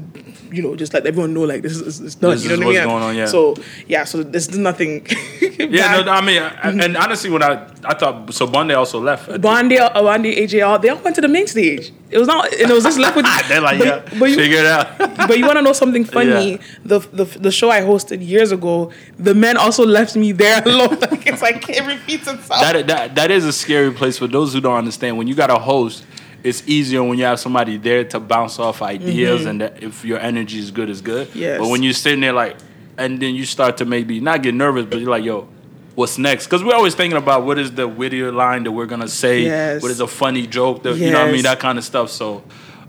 [0.50, 2.32] you know, just let everyone know like this is it's done.
[2.32, 2.88] This you know is what I mean?
[2.88, 3.26] going on, yeah.
[3.26, 3.56] So
[3.86, 5.06] yeah, so this is nothing.
[5.58, 6.80] Yeah, no, I mean, I, mm-hmm.
[6.80, 9.40] and honestly, when I I thought so, Bundy also left.
[9.40, 11.92] Bondi, uh, Awandi, AJ, all they all went to the main stage.
[12.10, 13.26] It was not, and it was just left with.
[13.48, 14.98] They're like, but, yeah, but you, figure it out.
[15.28, 16.52] but you want to know something funny?
[16.52, 16.58] Yeah.
[16.84, 20.98] The, the the show I hosted years ago, the men also left me there alone.
[21.00, 22.48] Like, it's like it repeats itself.
[22.48, 25.18] that, that that is a scary place for those who don't understand.
[25.18, 26.04] When you got a host,
[26.42, 30.18] it's easier when you have somebody there to bounce off ideas, and that if your
[30.18, 31.28] energy is good, is good.
[31.28, 31.38] Mm-hmm.
[31.38, 31.58] Yes.
[31.60, 32.56] But when you're sitting there like,
[32.98, 35.48] and then you start to maybe not get nervous, but you're like, yo.
[35.94, 36.46] What's next?
[36.46, 39.42] Because we're always thinking about what is the wittier line that we're gonna say.
[39.42, 39.82] Yes.
[39.82, 40.82] What is a funny joke?
[40.84, 41.42] That, You know what I mean?
[41.42, 42.08] That kind of stuff.
[42.08, 42.42] So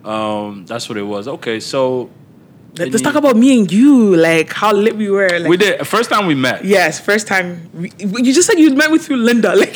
[0.06, 1.28] um, that's what it was.
[1.28, 2.10] Okay, so
[2.76, 5.30] Let's talk about me and you, like how lit we were.
[5.30, 6.66] Like, we did first time we met.
[6.66, 7.70] Yes, first time.
[7.74, 9.56] We, you just said you met with you, Linda.
[9.64, 9.76] Like,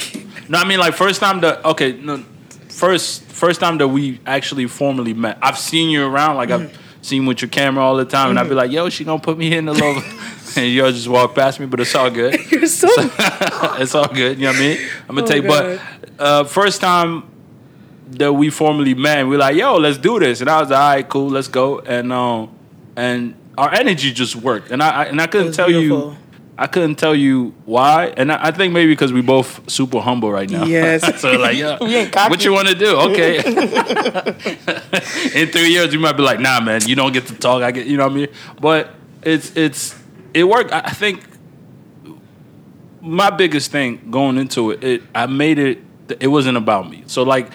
[0.49, 2.23] No, I mean like first time that okay, no,
[2.69, 5.37] first first time that we actually formally met.
[5.41, 6.73] I've seen you around, like Mm-hmm.
[6.75, 9.21] I've seen with your camera all the time, and I'd be like, "Yo, she gonna
[9.21, 10.03] put me in the love,"
[10.57, 12.33] and y'all just walk past me, but it's all good.
[12.51, 12.87] You're so.
[13.79, 14.37] it's all good.
[14.39, 14.77] You know what I mean?
[15.07, 15.79] I'm gonna Oh, take, but
[16.19, 17.23] uh, first time
[18.11, 20.79] that we formally met, we are like, "Yo, let's do this," and I was like,
[20.79, 22.49] "All right, cool, let's go," and um,
[22.97, 26.11] and our energy just worked, and I, I and I couldn't tell beautiful.
[26.11, 26.17] you.
[26.59, 30.31] I couldn't tell you why, and I, I think maybe because we both super humble
[30.31, 30.65] right now.
[30.65, 31.21] Yes.
[31.25, 32.31] so like, yeah, We ain't cocky.
[32.31, 32.97] what you want to do?
[32.97, 33.37] Okay.
[35.39, 37.61] In three years, you might be like, nah, man, you don't get to talk.
[37.61, 38.27] I get, you know what I mean?
[38.59, 38.89] But
[39.21, 39.95] it's it's
[40.33, 40.71] it worked.
[40.71, 41.21] I I think
[43.01, 45.79] my biggest thing going into it, it I made it.
[46.19, 47.03] It wasn't about me.
[47.05, 47.51] So like,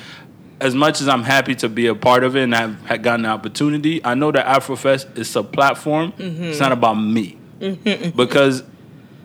[0.63, 3.23] as much as I'm happy to be a part of it and I've had gotten
[3.23, 6.13] the opportunity, I know that Afrofest is a platform.
[6.19, 7.37] It's not about me
[8.17, 8.63] because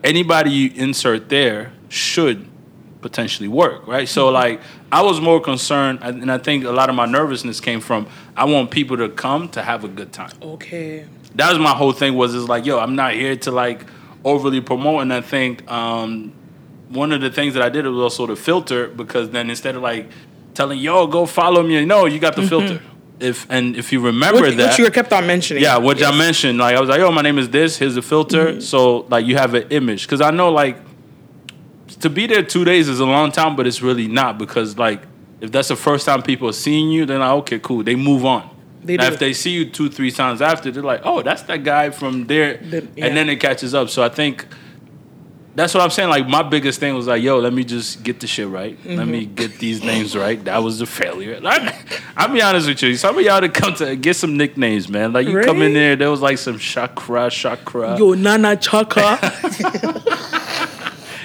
[0.02, 2.46] anybody you insert there should
[3.00, 4.08] potentially work, right?
[4.08, 4.60] So like
[4.90, 8.08] I was more concerned, and and I think a lot of my nervousness came from
[8.36, 10.32] I want people to come to have a good time.
[10.42, 11.06] okay.
[11.34, 12.14] That was my whole thing.
[12.16, 13.84] Was is like, yo, I'm not here to like
[14.24, 16.32] overly promote, and I think um,
[16.88, 19.82] one of the things that I did was also to filter because then instead of
[19.82, 20.08] like
[20.54, 22.48] telling yo go follow me, no, you got the mm-hmm.
[22.48, 22.82] filter.
[23.20, 25.62] If and if you remember Which, that, which you kept on mentioning.
[25.62, 27.76] yeah, what I mentioned, like I was like, "Yo, my name is this.
[27.76, 28.60] Here's the filter." Mm-hmm.
[28.60, 30.78] So like you have an image because I know like
[32.00, 35.02] to be there two days is a long time, but it's really not because like
[35.40, 38.24] if that's the first time people are seeing you, then like okay, cool, they move
[38.24, 38.48] on.
[38.84, 41.90] They if they see you two, three times after, they're like, "Oh, that's that guy
[41.90, 43.06] from there," The- yeah.
[43.06, 43.90] and then it catches up.
[43.90, 44.46] So I think.
[45.58, 46.08] That's what I'm saying.
[46.08, 48.78] Like my biggest thing was like, yo, let me just get the shit right.
[48.84, 49.34] Let me Mm-hmm.
[49.34, 50.42] get these names right.
[50.44, 51.40] That was a failure.
[51.48, 51.74] Like,
[52.16, 52.94] I'll be honest with you.
[52.96, 55.12] Some of y'all to come to get some nicknames, man.
[55.12, 57.98] Like you come in there, there was like some chakra, chakra.
[57.98, 59.18] Yo, Nana Chaka.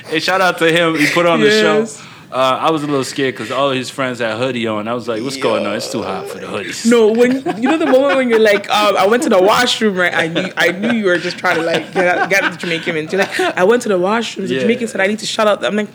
[0.08, 0.96] Hey, shout out to him.
[0.96, 1.86] He put on the show.
[2.34, 4.88] Uh, I was a little scared because all his friends had hoodie on.
[4.88, 5.76] I was like, "What's going on?
[5.76, 7.32] It's too hot for the hoodies." no, when
[7.62, 10.14] you know the moment when you're like, um, I went to the washroom, right?
[10.14, 12.98] I knew I knew you were just trying to like get out, get the Jamaican
[12.98, 13.08] in.
[13.10, 14.48] You're like, I went to the washroom.
[14.48, 14.62] The Yeah.
[14.62, 15.64] Jamaican said I need to shout out.
[15.64, 15.90] I'm like,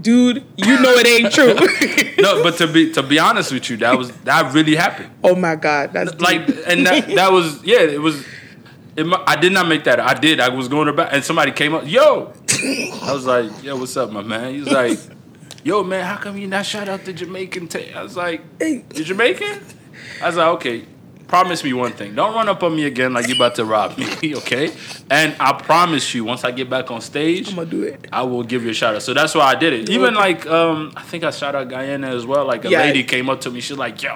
[0.00, 1.54] dude, you know it ain't true.
[2.22, 5.10] no, but to be to be honest with you, that was that really happened.
[5.22, 6.20] oh my god, that's deep.
[6.20, 8.24] Like, and that that was yeah, it was.
[8.96, 10.00] It, I did not make that.
[10.00, 10.40] I did.
[10.40, 11.86] I was going about, and somebody came up.
[11.86, 12.32] Yo,
[13.04, 14.98] I was like, "Yo, what's up, my man?" He was like,
[15.66, 18.84] "Yo, man, how come you not shout out the Jamaican?" ta-" I was like, Hey.
[18.88, 19.60] "The Jamaican?"
[20.22, 20.84] I was like, "Okay,
[21.26, 22.14] promise me one thing.
[22.14, 24.06] Don't run up on me again like you about to rob me,
[24.40, 24.66] okay?"
[25.10, 28.06] And I promise you, once I get back on stage, I'm gonna do it.
[28.12, 29.02] I will give you a shout out.
[29.02, 29.88] So that's why I did it.
[29.90, 32.44] Even like um, I think I shout out Guyana as well.
[32.46, 32.82] Like a Yeah.
[32.82, 34.14] lady came up to me, she's like, "Yo,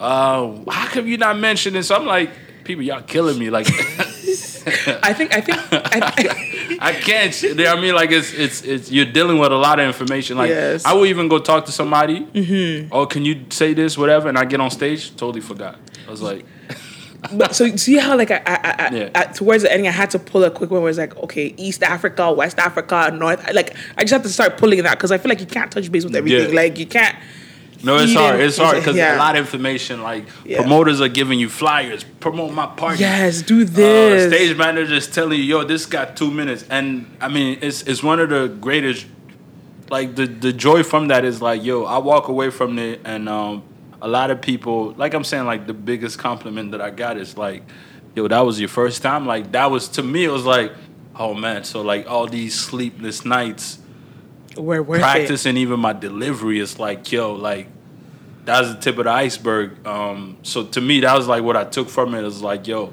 [0.00, 2.30] uh, how come you not mentioning?" So I'm like,
[2.64, 3.66] "People, y'all killing me." Like,
[4.66, 7.34] I think I think I, I can't.
[7.60, 10.36] I mean, like it's it's it's you're dealing with a lot of information.
[10.36, 10.84] Like Yes.
[10.84, 12.20] I will even go talk to somebody.
[12.26, 12.92] Mm-hmm.
[12.92, 14.28] Oh, can you say this, whatever?
[14.28, 15.78] And I get on stage, totally forgot.
[16.06, 16.44] I was like,
[17.32, 19.10] But so see how like I, I, I, Yeah.
[19.14, 21.54] I towards the ending I had to pull a quick one where it's like okay
[21.56, 25.18] East Africa West Africa North like I just have to start pulling that because I
[25.18, 26.54] feel like you can't touch base with everything Yeah.
[26.54, 27.16] like you can't
[27.82, 28.40] No, it's hard.
[28.40, 29.16] It's hard because yeah.
[29.16, 30.02] a lot of information.
[30.02, 30.60] Like Yeah.
[30.60, 33.00] promoters are giving you flyers, promote my party.
[33.00, 37.06] yes do Uh, this stage manager is telling you, yo, this got two minutes, and
[37.20, 39.06] I mean, it's it's one of the greatest.
[39.90, 43.28] Like the the joy from that is like, yo, I walk away from it, and
[43.28, 43.62] um,
[44.02, 47.36] a lot of people, like I'm saying, like the biggest compliment that I got is
[47.36, 47.62] like,
[48.14, 49.26] yo, that was your first time.
[49.26, 50.72] Like that was to me, it was like,
[51.14, 53.78] oh man, so like all these sleepless nights
[54.56, 55.02] we're worth it?
[55.02, 57.68] Practicing even my delivery is like yo like
[58.44, 59.86] that was the tip of the iceberg.
[59.86, 62.92] Um so to me that was like what i took from it is like yo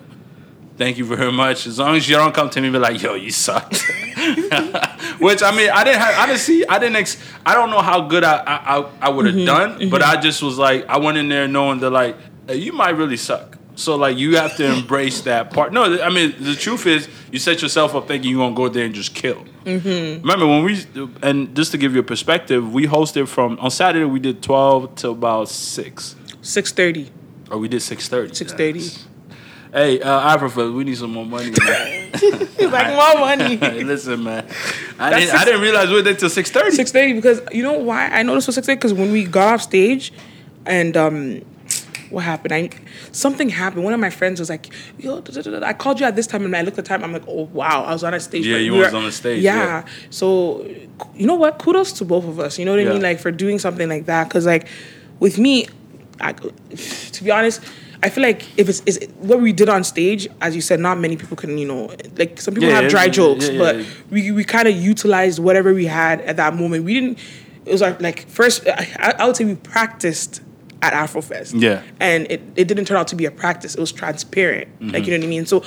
[0.78, 1.68] thank you very much.
[1.68, 3.84] As long as you don't come to me and be like yo you sucked.
[5.20, 7.82] Which i mean i didn't have i didn't see i didn't ex- i don't know
[7.82, 10.86] how good i i, I, I would have Mm-hmm, done but i just was like
[10.88, 12.16] i went in there knowing that like
[12.47, 15.74] hey, you might really suck so like you have to embrace that part.
[15.74, 18.86] No, I mean the truth is you set yourself up thinking you're gonna go there
[18.86, 19.43] and just kill.
[19.65, 20.86] Remember when we
[21.21, 24.95] and just to give you a perspective, we hosted from on Saturday we did twelve
[24.95, 27.09] to about six, six thirty
[27.49, 28.34] or we did six thirty.
[28.34, 29.05] 6:30.
[29.71, 31.45] Hey, uh, Africa, we need some more money.
[31.45, 31.51] He's
[32.71, 34.45] like more money listen, man,
[34.99, 36.71] I That's didn't, I didn't realize we did till six thirty.
[36.76, 39.55] six thirty because you know why I noticed was six thirty because when we got
[39.55, 40.13] off stage
[40.67, 41.41] and um
[42.14, 42.70] what happened I
[43.11, 45.66] something happened one of my friends was like yo da, da, da.
[45.68, 47.43] I called you at this time and I looked at the time I'm like oh
[47.51, 49.55] wow I was on a stage Yeah, you we was were- on the stage, yeah.
[49.55, 49.86] yeah.
[50.09, 50.64] so
[51.16, 52.93] you know what kudos to both of us you know what I Yeah.
[52.93, 54.68] mean like for doing something like that because like
[55.20, 55.68] with me
[56.22, 56.32] I,
[57.16, 57.61] to be honest
[58.05, 60.99] I feel like if it's, it's what we did on stage, as you said, not
[60.99, 63.78] many people can, you know, like some people Yeah, have dry jokes, but
[64.09, 66.84] we we kind of utilized whatever we had at that moment.
[66.84, 67.18] We didn't.
[67.66, 70.41] It was like like first, I, I would say we practiced
[70.84, 71.59] at Afrofest.
[71.59, 71.81] Yeah.
[71.99, 73.73] And it, it didn't turn out to be a practice.
[73.75, 74.67] It was transparent.
[74.67, 74.89] Mm-hmm.
[74.89, 75.45] Like you know what I mean?
[75.45, 75.63] So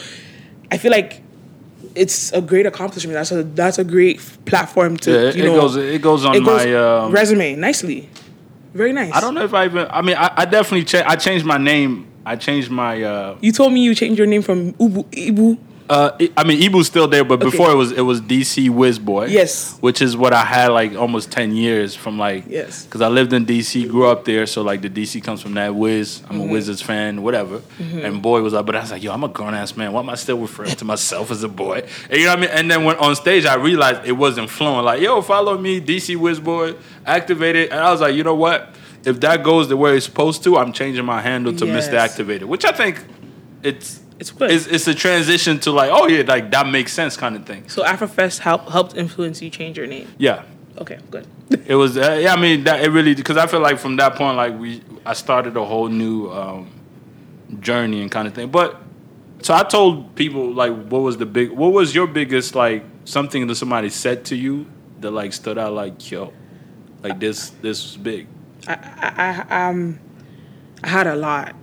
[0.70, 1.22] I feel like
[1.94, 3.14] it's a great accomplishment.
[3.14, 6.36] That's a that's a great platform to Yeah, it, you it goes it goes on
[6.36, 8.10] it goes my um, resume nicely.
[8.74, 9.14] Very nice.
[9.14, 11.56] I don't know if I even I mean I, I definitely cha- I changed my
[11.56, 12.06] name.
[12.26, 15.58] I changed my uh You told me you changed your name from Ubu Ibu.
[15.88, 17.50] Uh I- mean Ibu's still there, but Okay.
[17.50, 19.26] before it was it was DC Wiz Boy.
[19.26, 19.76] Yes.
[19.80, 22.84] Which is what I had like almost ten years from like Yes.
[22.84, 25.74] because I lived in DC, grew up there, so like the DC comes from that
[25.74, 26.22] Wiz.
[26.28, 26.48] I'm Mm-hmm.
[26.48, 27.62] a Wizards fan, whatever.
[27.78, 29.92] And boy was like, but I was like, yo, I'm a grown ass man.
[29.92, 31.82] Why am I still referring to myself as a boy?
[32.10, 32.50] And you know what I mean?
[32.50, 34.84] And then when on stage, I realized it wasn't flowing.
[34.84, 36.74] Like, yo, follow me, DC Wiz Boy,
[37.06, 37.70] activated.
[37.70, 38.74] And I was like, you know what?
[39.04, 41.88] If that goes the way it's supposed to, I'm changing my handle to Yes.
[41.88, 41.94] Mr.
[41.94, 43.04] Activated, which I think
[43.62, 44.50] it's It's good.
[44.50, 47.68] it's, it's a transition to like, oh yeah, like that makes sense kind of thing.
[47.68, 50.08] so Afrofest help, helped influence you change your name.
[50.18, 50.44] Yeah.
[50.78, 51.26] Okay, good.
[51.66, 52.34] It was uh, yeah.
[52.34, 55.14] I mean, that it really because I feel like from that point, like we, I
[55.14, 56.70] started a whole new um,
[57.60, 58.50] journey and kind of thing.
[58.50, 58.80] But
[59.42, 63.46] so I told people like, what was the big, what was your biggest like something
[63.46, 64.66] that somebody said to you
[65.00, 66.32] that like stood out like yo,
[67.02, 68.26] like this this was big.
[68.66, 69.98] I, I, I um
[70.82, 71.54] I had a lot.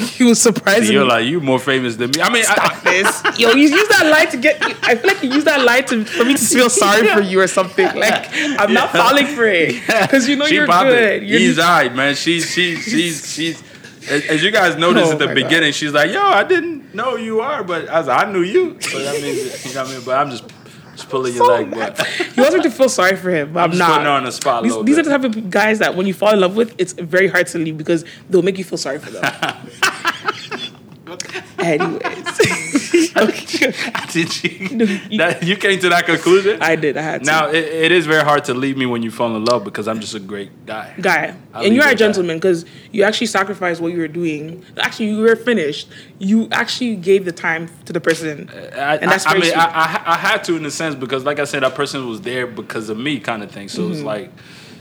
[0.16, 1.10] he was surprising You're me.
[1.10, 2.20] like you more famous than me.
[2.22, 2.82] I mean, I, Stop
[3.32, 3.38] this.
[3.38, 4.62] Yo, you use that lie to get.
[4.82, 7.40] I feel like you use that lie to for me to feel sorry for you
[7.40, 7.86] or something.
[7.86, 10.90] Like I'm not falling for it because you know she you're popping.
[10.92, 11.22] good.
[11.24, 12.14] You're, He's alright, man.
[12.14, 13.62] She's she's she's she's.
[14.08, 16.94] As as you guys noticed Oh at the my beginning, she's like, "Yo, I didn't
[16.94, 19.50] know you are," but I was like, "I knew you." But I mean, you know
[19.52, 20.02] what I mean?
[20.06, 20.44] But I'm just
[20.94, 21.70] just pulling your so leg.
[21.70, 23.90] But He wants me to feel sorry for him, but I'm, just not.
[23.90, 26.14] putting her on the spot These, these are the type of guys that when you
[26.14, 28.98] fall in love with, it's very hard to leave because they'll make you feel sorry
[28.98, 29.22] for them.
[31.58, 32.38] Anyways,
[34.12, 34.50] did you?
[35.10, 36.62] you- That, you came to that conclusion.
[36.62, 36.96] I did.
[36.96, 37.26] I had to.
[37.26, 39.88] now it, it is very hard to leave me when you fall in love because
[39.88, 40.94] I'm just a great guy.
[41.00, 44.64] guy, I'll and you're a gentleman because you actually sacrificed what you were doing.
[44.78, 45.88] Actually, you were finished.
[46.18, 49.52] You actually gave the time to the person, I, and that's I, I mean.
[49.54, 52.20] I, I, I had to in a sense because, like I said, that person was
[52.22, 53.68] there because of me, kind of thing.
[53.68, 53.92] So Mm-hmm.
[53.92, 54.30] it's like,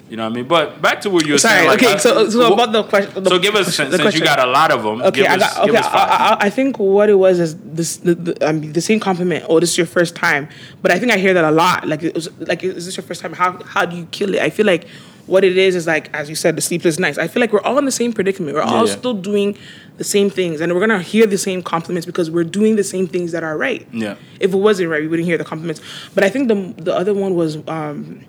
[0.10, 0.48] you know what I mean.
[0.48, 1.58] But back to what you were Sorry.
[1.60, 1.68] saying.
[1.68, 1.94] Like, okay.
[1.94, 3.26] I- so, so about the question.
[3.26, 5.02] So give us since you got a lot of them.
[5.02, 5.66] Okay, give I us, got.
[5.66, 6.38] give Okay, us I.
[6.42, 9.46] I, I think what it was is this the, the, I mean, the same compliment.
[9.48, 10.50] Oh, this is your first time,
[10.82, 11.88] but I think I hear that a lot.
[11.88, 13.34] Like, it was like, is this your first time?
[13.34, 14.42] How how do you kill it?
[14.42, 14.88] I feel like
[15.28, 17.20] what it is is like, as you said, the sleepless nights.
[17.20, 18.56] I feel like we're all in the same predicament.
[18.56, 18.96] We're all yeah.
[18.96, 19.56] still doing
[19.98, 23.06] the same things, and we're gonna hear the same compliments because we're doing the same
[23.08, 23.88] things that are right.
[23.92, 24.16] Yeah.
[24.40, 25.82] If it wasn't right, we wouldn't hear the compliments.
[26.16, 27.58] But I think the the other one was.
[27.68, 28.26] um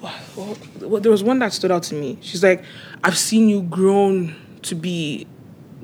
[0.00, 2.18] well, there was one that stood out to me.
[2.20, 2.62] She's like,
[3.04, 5.26] I've seen you grown to be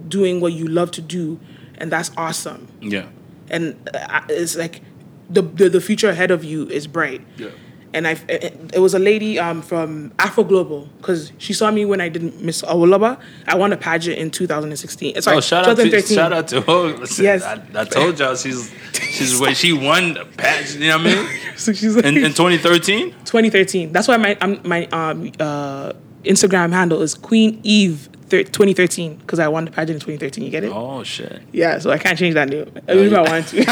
[0.09, 1.41] doing what you love to do,
[1.79, 2.69] and that's awesome.
[2.81, 3.07] yeah.
[3.51, 4.81] And uh, it's like
[5.29, 7.21] the, the the future ahead of you is bright.
[7.37, 7.51] Yeah.
[7.95, 12.01] And I, it, was a lady um, from Afro Global because she saw me when
[12.01, 13.21] I did Miss Awoloba.
[13.47, 15.23] I won a pageant in 2016.
[15.23, 16.17] Sorry, Oh, shout out to 2013.
[16.17, 17.23] shout out to her.
[17.23, 17.43] Yes.
[17.45, 20.81] I, I told y'all she's she's when she won a pageant.
[20.81, 21.41] You know what I mean?
[21.57, 23.11] So she's like, In, in 2013.
[23.25, 23.93] 2013.
[23.93, 25.93] That's why my um, my um, uh,
[26.25, 30.45] Instagram handle is Queen Eve thir- 2013 because I won the pageant in 2013.
[30.45, 30.73] You get it?
[30.75, 31.43] Oh shit.
[31.53, 32.67] Yeah, so I can't change that name.
[32.89, 33.65] Even if I wanted to.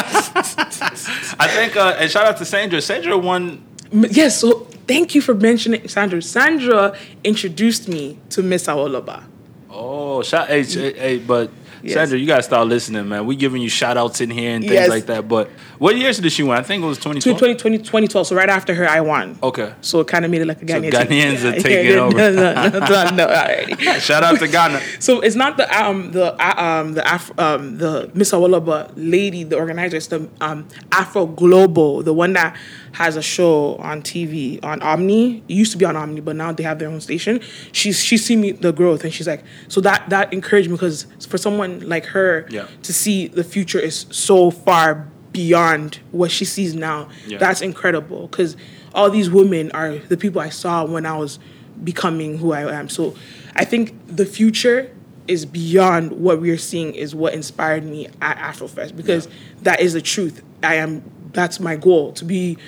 [1.41, 2.81] I think uh, and shout out to Sandra.
[2.81, 3.65] Sandra won.
[3.93, 6.21] Yes, so thank you for mentioning Sandra.
[6.23, 9.25] Sandra introduced me to Miss Awoloba.
[9.71, 11.51] Oh, shout hey, hey, hey but
[11.85, 11.95] Yes.
[11.95, 13.27] Sandra, you gotta start listening, man.
[13.27, 14.89] We giving you shout outs in here and things Yes.
[14.89, 15.27] like that.
[15.27, 16.53] But what years did she win?
[16.57, 17.37] I think it was 2012.
[17.39, 19.37] 2020, 2012, so right after her, I won.
[19.43, 19.73] Okay.
[19.81, 20.83] So it kind of made it like a Ghanaian.
[20.83, 20.93] team.
[20.93, 22.17] Ghanaians are taking over.
[22.17, 24.01] No, no, no, no, no, alrighty.
[24.01, 24.81] Shout out to Ghana.
[25.01, 29.43] So it's not the um the uh, um the Af- um the Miss Awoloba lady,
[29.43, 29.97] the organizer.
[29.97, 32.55] It's the um Afro Global, the one that
[32.93, 35.39] has a show on TV on Omni.
[35.49, 37.41] It used to be on Omni, but now they have their own station.
[37.73, 41.07] She's she's seen me the growth, and she's like, so that that encouraged me because
[41.29, 42.67] for someone like her Yeah.
[42.83, 47.09] to see the future is so far beyond what she sees now.
[47.27, 47.39] Yeah.
[47.39, 48.57] That's incredible because
[48.95, 51.39] all these women are the people I saw when I was
[51.83, 52.89] becoming who I am.
[52.91, 53.15] So
[53.57, 54.91] I think the future
[55.27, 59.29] is beyond what we are seeing is what inspired me at Afrofest because
[59.63, 60.43] that is the truth.
[60.63, 62.59] I am that's my goal to be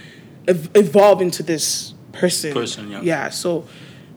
[0.49, 2.53] ev- evolve into this person.
[2.53, 3.01] Person, yeah.
[3.03, 3.66] Yeah, so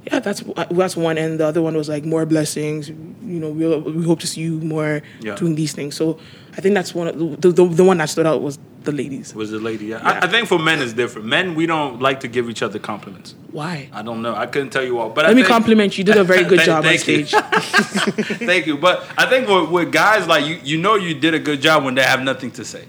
[0.06, 2.90] yeah, that's that's one, and the other one was like more blessings.
[2.90, 5.36] You know, we we hope to see you more Yeah.
[5.36, 5.96] doing these things.
[5.96, 6.18] So
[6.58, 9.36] I think that's one of the, the the one that stood out was the ladies.
[9.36, 9.88] Was the lady?
[9.88, 9.98] Yeah.
[10.02, 10.20] Yeah.
[10.22, 11.28] I, I think for men it's different.
[11.28, 13.36] Men we don't like to give each other compliments.
[13.52, 13.90] Why?
[13.92, 14.34] I don't know.
[14.34, 15.10] I couldn't tell you all.
[15.10, 16.04] But I Let me think- compliment you.
[16.06, 17.26] You did a very good Thank- job on thank you.
[17.26, 17.42] stage.
[18.48, 18.78] Thank you.
[18.78, 21.84] But I think with, with guys like you, you know you did a good job
[21.84, 22.86] when they have nothing to say.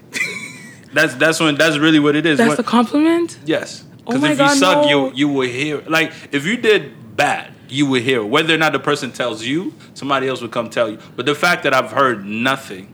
[0.93, 2.37] That's that's when that's really what it is.
[2.37, 3.37] That's When- the compliment.
[3.45, 3.83] yes.
[4.07, 4.89] Oh Because my if you suck, no.
[4.89, 5.81] you you will hear.
[5.87, 9.73] Like if you did bad, you would hear whether or not the person tells you.
[9.93, 10.97] Somebody else would come tell you.
[11.15, 12.91] But the fact that I've heard nothing,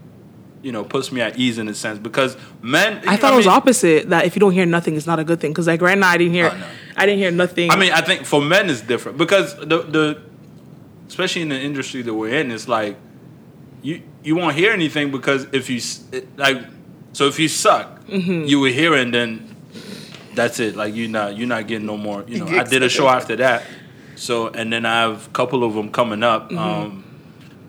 [0.62, 3.02] you know, puts me at ease in a sense because men.
[3.08, 5.40] I thought it was opposite that if you don't hear nothing, it's not a good
[5.40, 5.52] thing.
[5.52, 6.66] Because like right now, I didn't hear, Oh, no.
[6.98, 7.72] I didn't hear nothing.
[7.72, 10.22] I mean, I think for men it's different because the the
[11.08, 12.98] especially in the industry that we're in, it's like
[13.84, 15.80] you you won't hear anything because if you
[16.36, 16.58] like
[17.16, 18.44] so if you suck, Mm-hmm.
[18.52, 19.30] you were here and then
[20.36, 20.76] that's it.
[20.76, 22.24] Like you're not you're not getting no more.
[22.28, 23.64] You know, I did a show after that,
[24.16, 26.50] so and then I have a couple of them coming up.
[26.50, 26.58] Mm-hmm.
[26.60, 27.02] Um,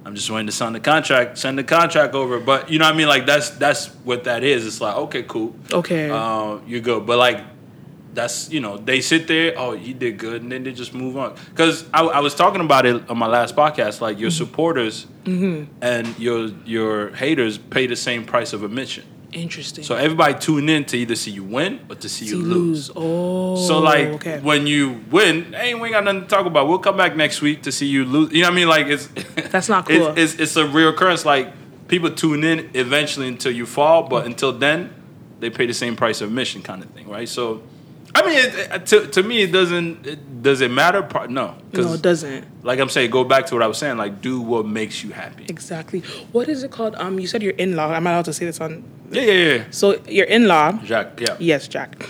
[0.04, 2.38] I'm just waiting to sign the contract, send the contract over.
[2.38, 3.08] But you know what I mean?
[3.08, 4.66] Like that's that's what that is.
[4.66, 7.06] It's like okay, cool okay, uh, you're good.
[7.06, 7.40] But like,
[8.12, 9.54] that's you know, they sit there.
[9.56, 11.34] Oh, you did good, and then they just move on.
[11.50, 14.00] Because I, I was talking about it on my last podcast.
[14.02, 19.04] Like your supporters and your your haters pay the same price of admission.
[19.32, 19.84] Interesting.
[19.84, 22.90] So everybody tune in to either see you win or to see, See you lose.
[22.94, 24.40] Oh, So like okay.
[24.40, 26.68] when you win, hey, we ain't got nothing to talk about.
[26.68, 28.32] We'll come back next week to see you lose.
[28.32, 28.68] You know what I mean?
[28.68, 29.06] Like it's
[29.50, 30.18] That's not it's- cool.
[30.18, 31.24] It's, it's, a reoccurrence.
[31.24, 31.52] Like
[31.88, 34.92] people tune in eventually until you fall, but until then,
[35.40, 37.28] they pay the same price of admission, kind of thing, right?
[37.28, 37.62] So,
[38.16, 40.06] I mean, it, to to me, it doesn't.
[40.06, 41.06] It, does it matter?
[41.28, 42.64] No, no, it doesn't.
[42.64, 43.96] like I'm saying, go back to what I was saying.
[43.96, 45.44] Like, do what makes you happy.
[45.48, 46.00] Exactly.
[46.32, 46.94] What is it called?
[46.96, 47.92] Um, you said your in-law.
[47.92, 48.84] I'm not allowed to say this on.
[49.10, 49.64] Yeah, yeah, yeah.
[49.70, 50.72] So your in-law.
[50.84, 51.36] Jack, yeah.
[51.38, 52.02] Yes, Jack.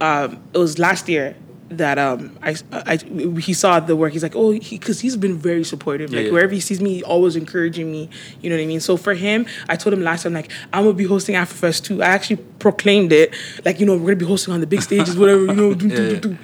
[0.00, 1.36] Um, it was last year
[1.78, 4.12] that um I, I he saw the work.
[4.12, 6.10] He's like, oh, because he, has been very supportive.
[6.12, 6.32] Yeah, like yeah.
[6.32, 8.08] wherever he sees me, he always encouraging me.
[8.40, 8.80] You know what I mean?
[8.80, 12.02] So for him, I told him last time like I'm gonna be hosting AfroFest too.
[12.02, 13.34] I actually proclaimed it.
[13.64, 15.46] Like you know we're gonna be hosting on the big stages, whatever.
[15.46, 16.20] You know, do, do, Yeah, do, yeah.
[16.20, 16.38] do.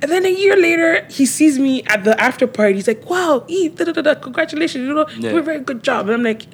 [0.00, 2.74] And then a year later, he sees me at the after party.
[2.74, 4.86] He's like, "Wow, Eve, da, da, da, congratulations!
[4.86, 5.32] You know, Yeah.
[5.32, 6.46] you a very good job." And I'm like,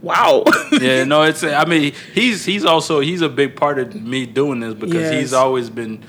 [0.00, 0.44] "Wow."
[0.80, 1.44] yeah, no, it's.
[1.44, 5.20] I mean, he's he's also he's a big part of me doing this because Yes.
[5.20, 6.02] he's always been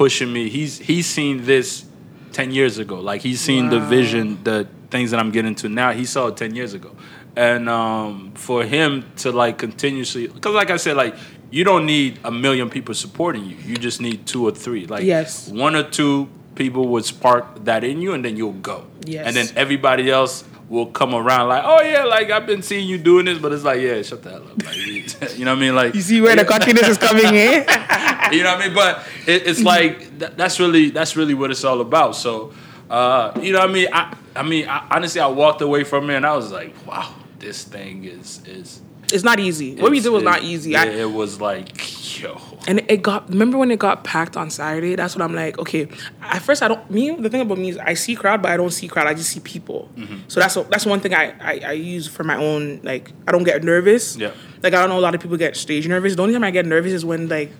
[0.00, 0.48] pushing me.
[0.48, 1.84] He's he's seen this
[2.32, 3.00] ten years ago.
[3.00, 5.92] Like he's seen the vision, the things that I'm getting to now.
[5.92, 6.96] He saw it ten years ago,
[7.36, 11.14] and um, for him to like continuously, because like I said, like
[11.50, 13.56] you don't need a million people supporting you.
[13.56, 14.86] You just need two or three.
[14.86, 15.48] Like Yes.
[15.50, 18.86] one or two people would spark that in you, and then you'll go.
[19.04, 19.26] Yes.
[19.26, 22.96] and then everybody else will come around like, oh yeah, like I've been seeing you
[22.96, 24.64] doing this, but it's like, yeah, shut the hell up.
[24.64, 24.76] Like,
[25.36, 25.74] you know what I mean?
[25.74, 27.32] Like you see where the confidence is coming in?
[28.32, 28.74] you know what I mean?
[28.74, 32.14] But it, it's like that, that's really that's really what it's all about.
[32.16, 32.54] So,
[32.88, 33.88] uh, you know what I mean?
[33.92, 37.14] I I mean, I, honestly, I walked away from it and I was like, wow,
[37.40, 38.80] this thing is is.
[39.12, 39.74] It's not easy.
[39.74, 40.70] What we it's- did was not easy.
[40.70, 42.40] Yeah, I, it was like, yo.
[42.68, 43.28] And it got.
[43.28, 44.94] Remember when it got packed on Saturday?
[44.96, 45.58] That's what I'm like.
[45.58, 45.88] Okay,
[46.22, 46.90] at first I don't.
[46.90, 49.06] Me, the thing about me is I see crowd, but I don't see crowd.
[49.06, 49.88] I just see people.
[49.96, 50.16] Mm-hmm.
[50.28, 52.80] So that's that's one thing I, I I use for my own.
[52.82, 54.16] Like I don't get nervous.
[54.16, 54.32] Yeah.
[54.62, 56.16] Like I don't know a lot of people get stage nervous.
[56.16, 57.50] The only time I get nervous is when like.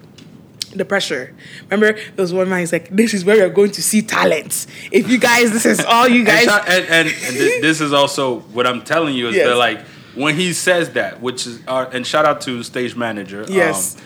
[0.73, 1.35] The pressure.
[1.69, 2.61] Remember, there was one man.
[2.61, 4.69] He's like, "This is where you're going to see talent.
[4.93, 8.39] If you guys, this is all you guys." and, and, and thi- this is also
[8.55, 9.49] what I'm telling you is Yes.
[9.49, 9.81] that like
[10.15, 13.45] when he says that, which is uh, and shout out to stage manager.
[13.49, 13.97] Yes.
[13.97, 14.03] Um,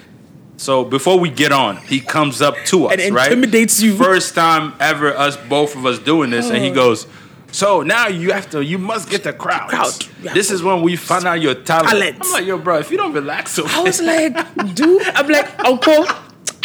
[0.56, 3.32] so before we get on, he comes up to us, And right?
[3.32, 3.96] intimidates you.
[3.96, 6.74] First time ever, us both of us doing this, and he oh.
[6.74, 7.06] goes.
[7.50, 9.68] So now you have to, you must get the crowd.
[9.68, 9.94] Crowd.
[10.34, 11.90] This is when we find out your talent.
[11.90, 12.18] Talent.
[12.20, 15.58] I'm like, yo, bro, if you don't relax, so I was like, dude, I'm like,
[15.60, 16.04] uncle,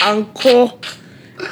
[0.01, 0.79] uncle,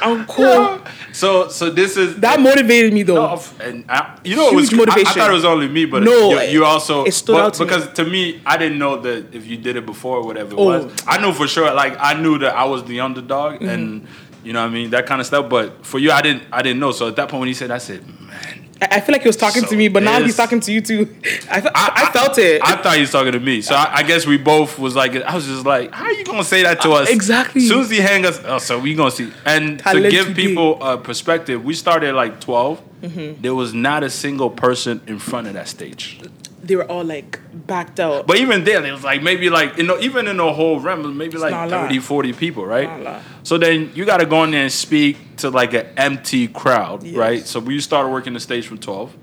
[0.02, 0.80] uncle.
[1.12, 3.14] so so this is That motivated me though.
[3.36, 5.84] No, and I, you know, it was, Huge I- I, thought it was only me,
[5.86, 7.68] but No, you, you also it stood but- out to me.
[7.70, 10.58] because to me, I didn't know that if you did it before or whatever it
[10.58, 10.84] Oh.
[10.84, 10.92] was.
[11.06, 13.68] I knew for sure, like I knew that I was the underdog, Mm-hmm.
[13.68, 14.06] and
[14.44, 15.48] you know what I mean, that kind of stuff.
[15.50, 16.92] But for you, I didn't, I didn't know.
[16.92, 19.28] So at that point, when he said, I said, man, I, I feel like he
[19.28, 21.14] was talking So to me, but now he's talking to you too.
[21.50, 22.62] I, fe- I, felt it.
[22.64, 23.60] I thought he was talking to me.
[23.62, 26.24] So I, I guess we both was like, I was just like, how are you
[26.24, 27.08] gonna say that to us?
[27.08, 27.62] Uh, exactly.
[27.62, 29.32] As soon as he hang us, oh, so we gonna see.
[29.44, 33.42] And to give people a perspective, we started like 12 Mm-hmm.
[33.42, 36.20] There was not a single person in front of that stage.
[36.62, 38.26] They were all like backed out.
[38.26, 41.16] But even then, it was like maybe like you know, even in the whole room,
[41.16, 42.88] maybe like not 30, 40 people, right?
[42.88, 43.22] Not a lot.
[43.42, 47.02] So then you got to go in there and speak to like an empty crowd,
[47.02, 47.12] Yes.
[47.12, 47.20] Mm-hmm.
[47.20, 47.46] right?
[47.46, 49.16] So we started working the stage from 12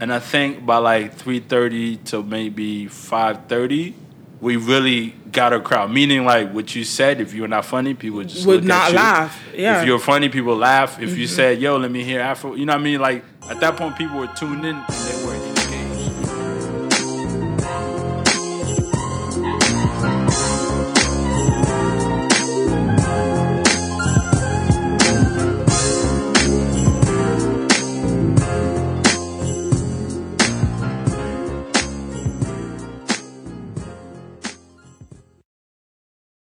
[0.00, 3.94] and I think by like three thirty to maybe five thirty,
[4.40, 5.90] we really got a crowd.
[5.90, 9.42] Meaning, like what you said, if you were not funny, people just Would not laugh.
[9.54, 9.74] Yeah.
[9.74, 9.82] Mm-hmm.
[9.82, 11.00] If you're funny, people laugh.
[11.00, 13.00] If you said, "Yo, let me hear Afro," you know what I mean?
[13.00, 15.53] Like at that point, people were tuned in and they were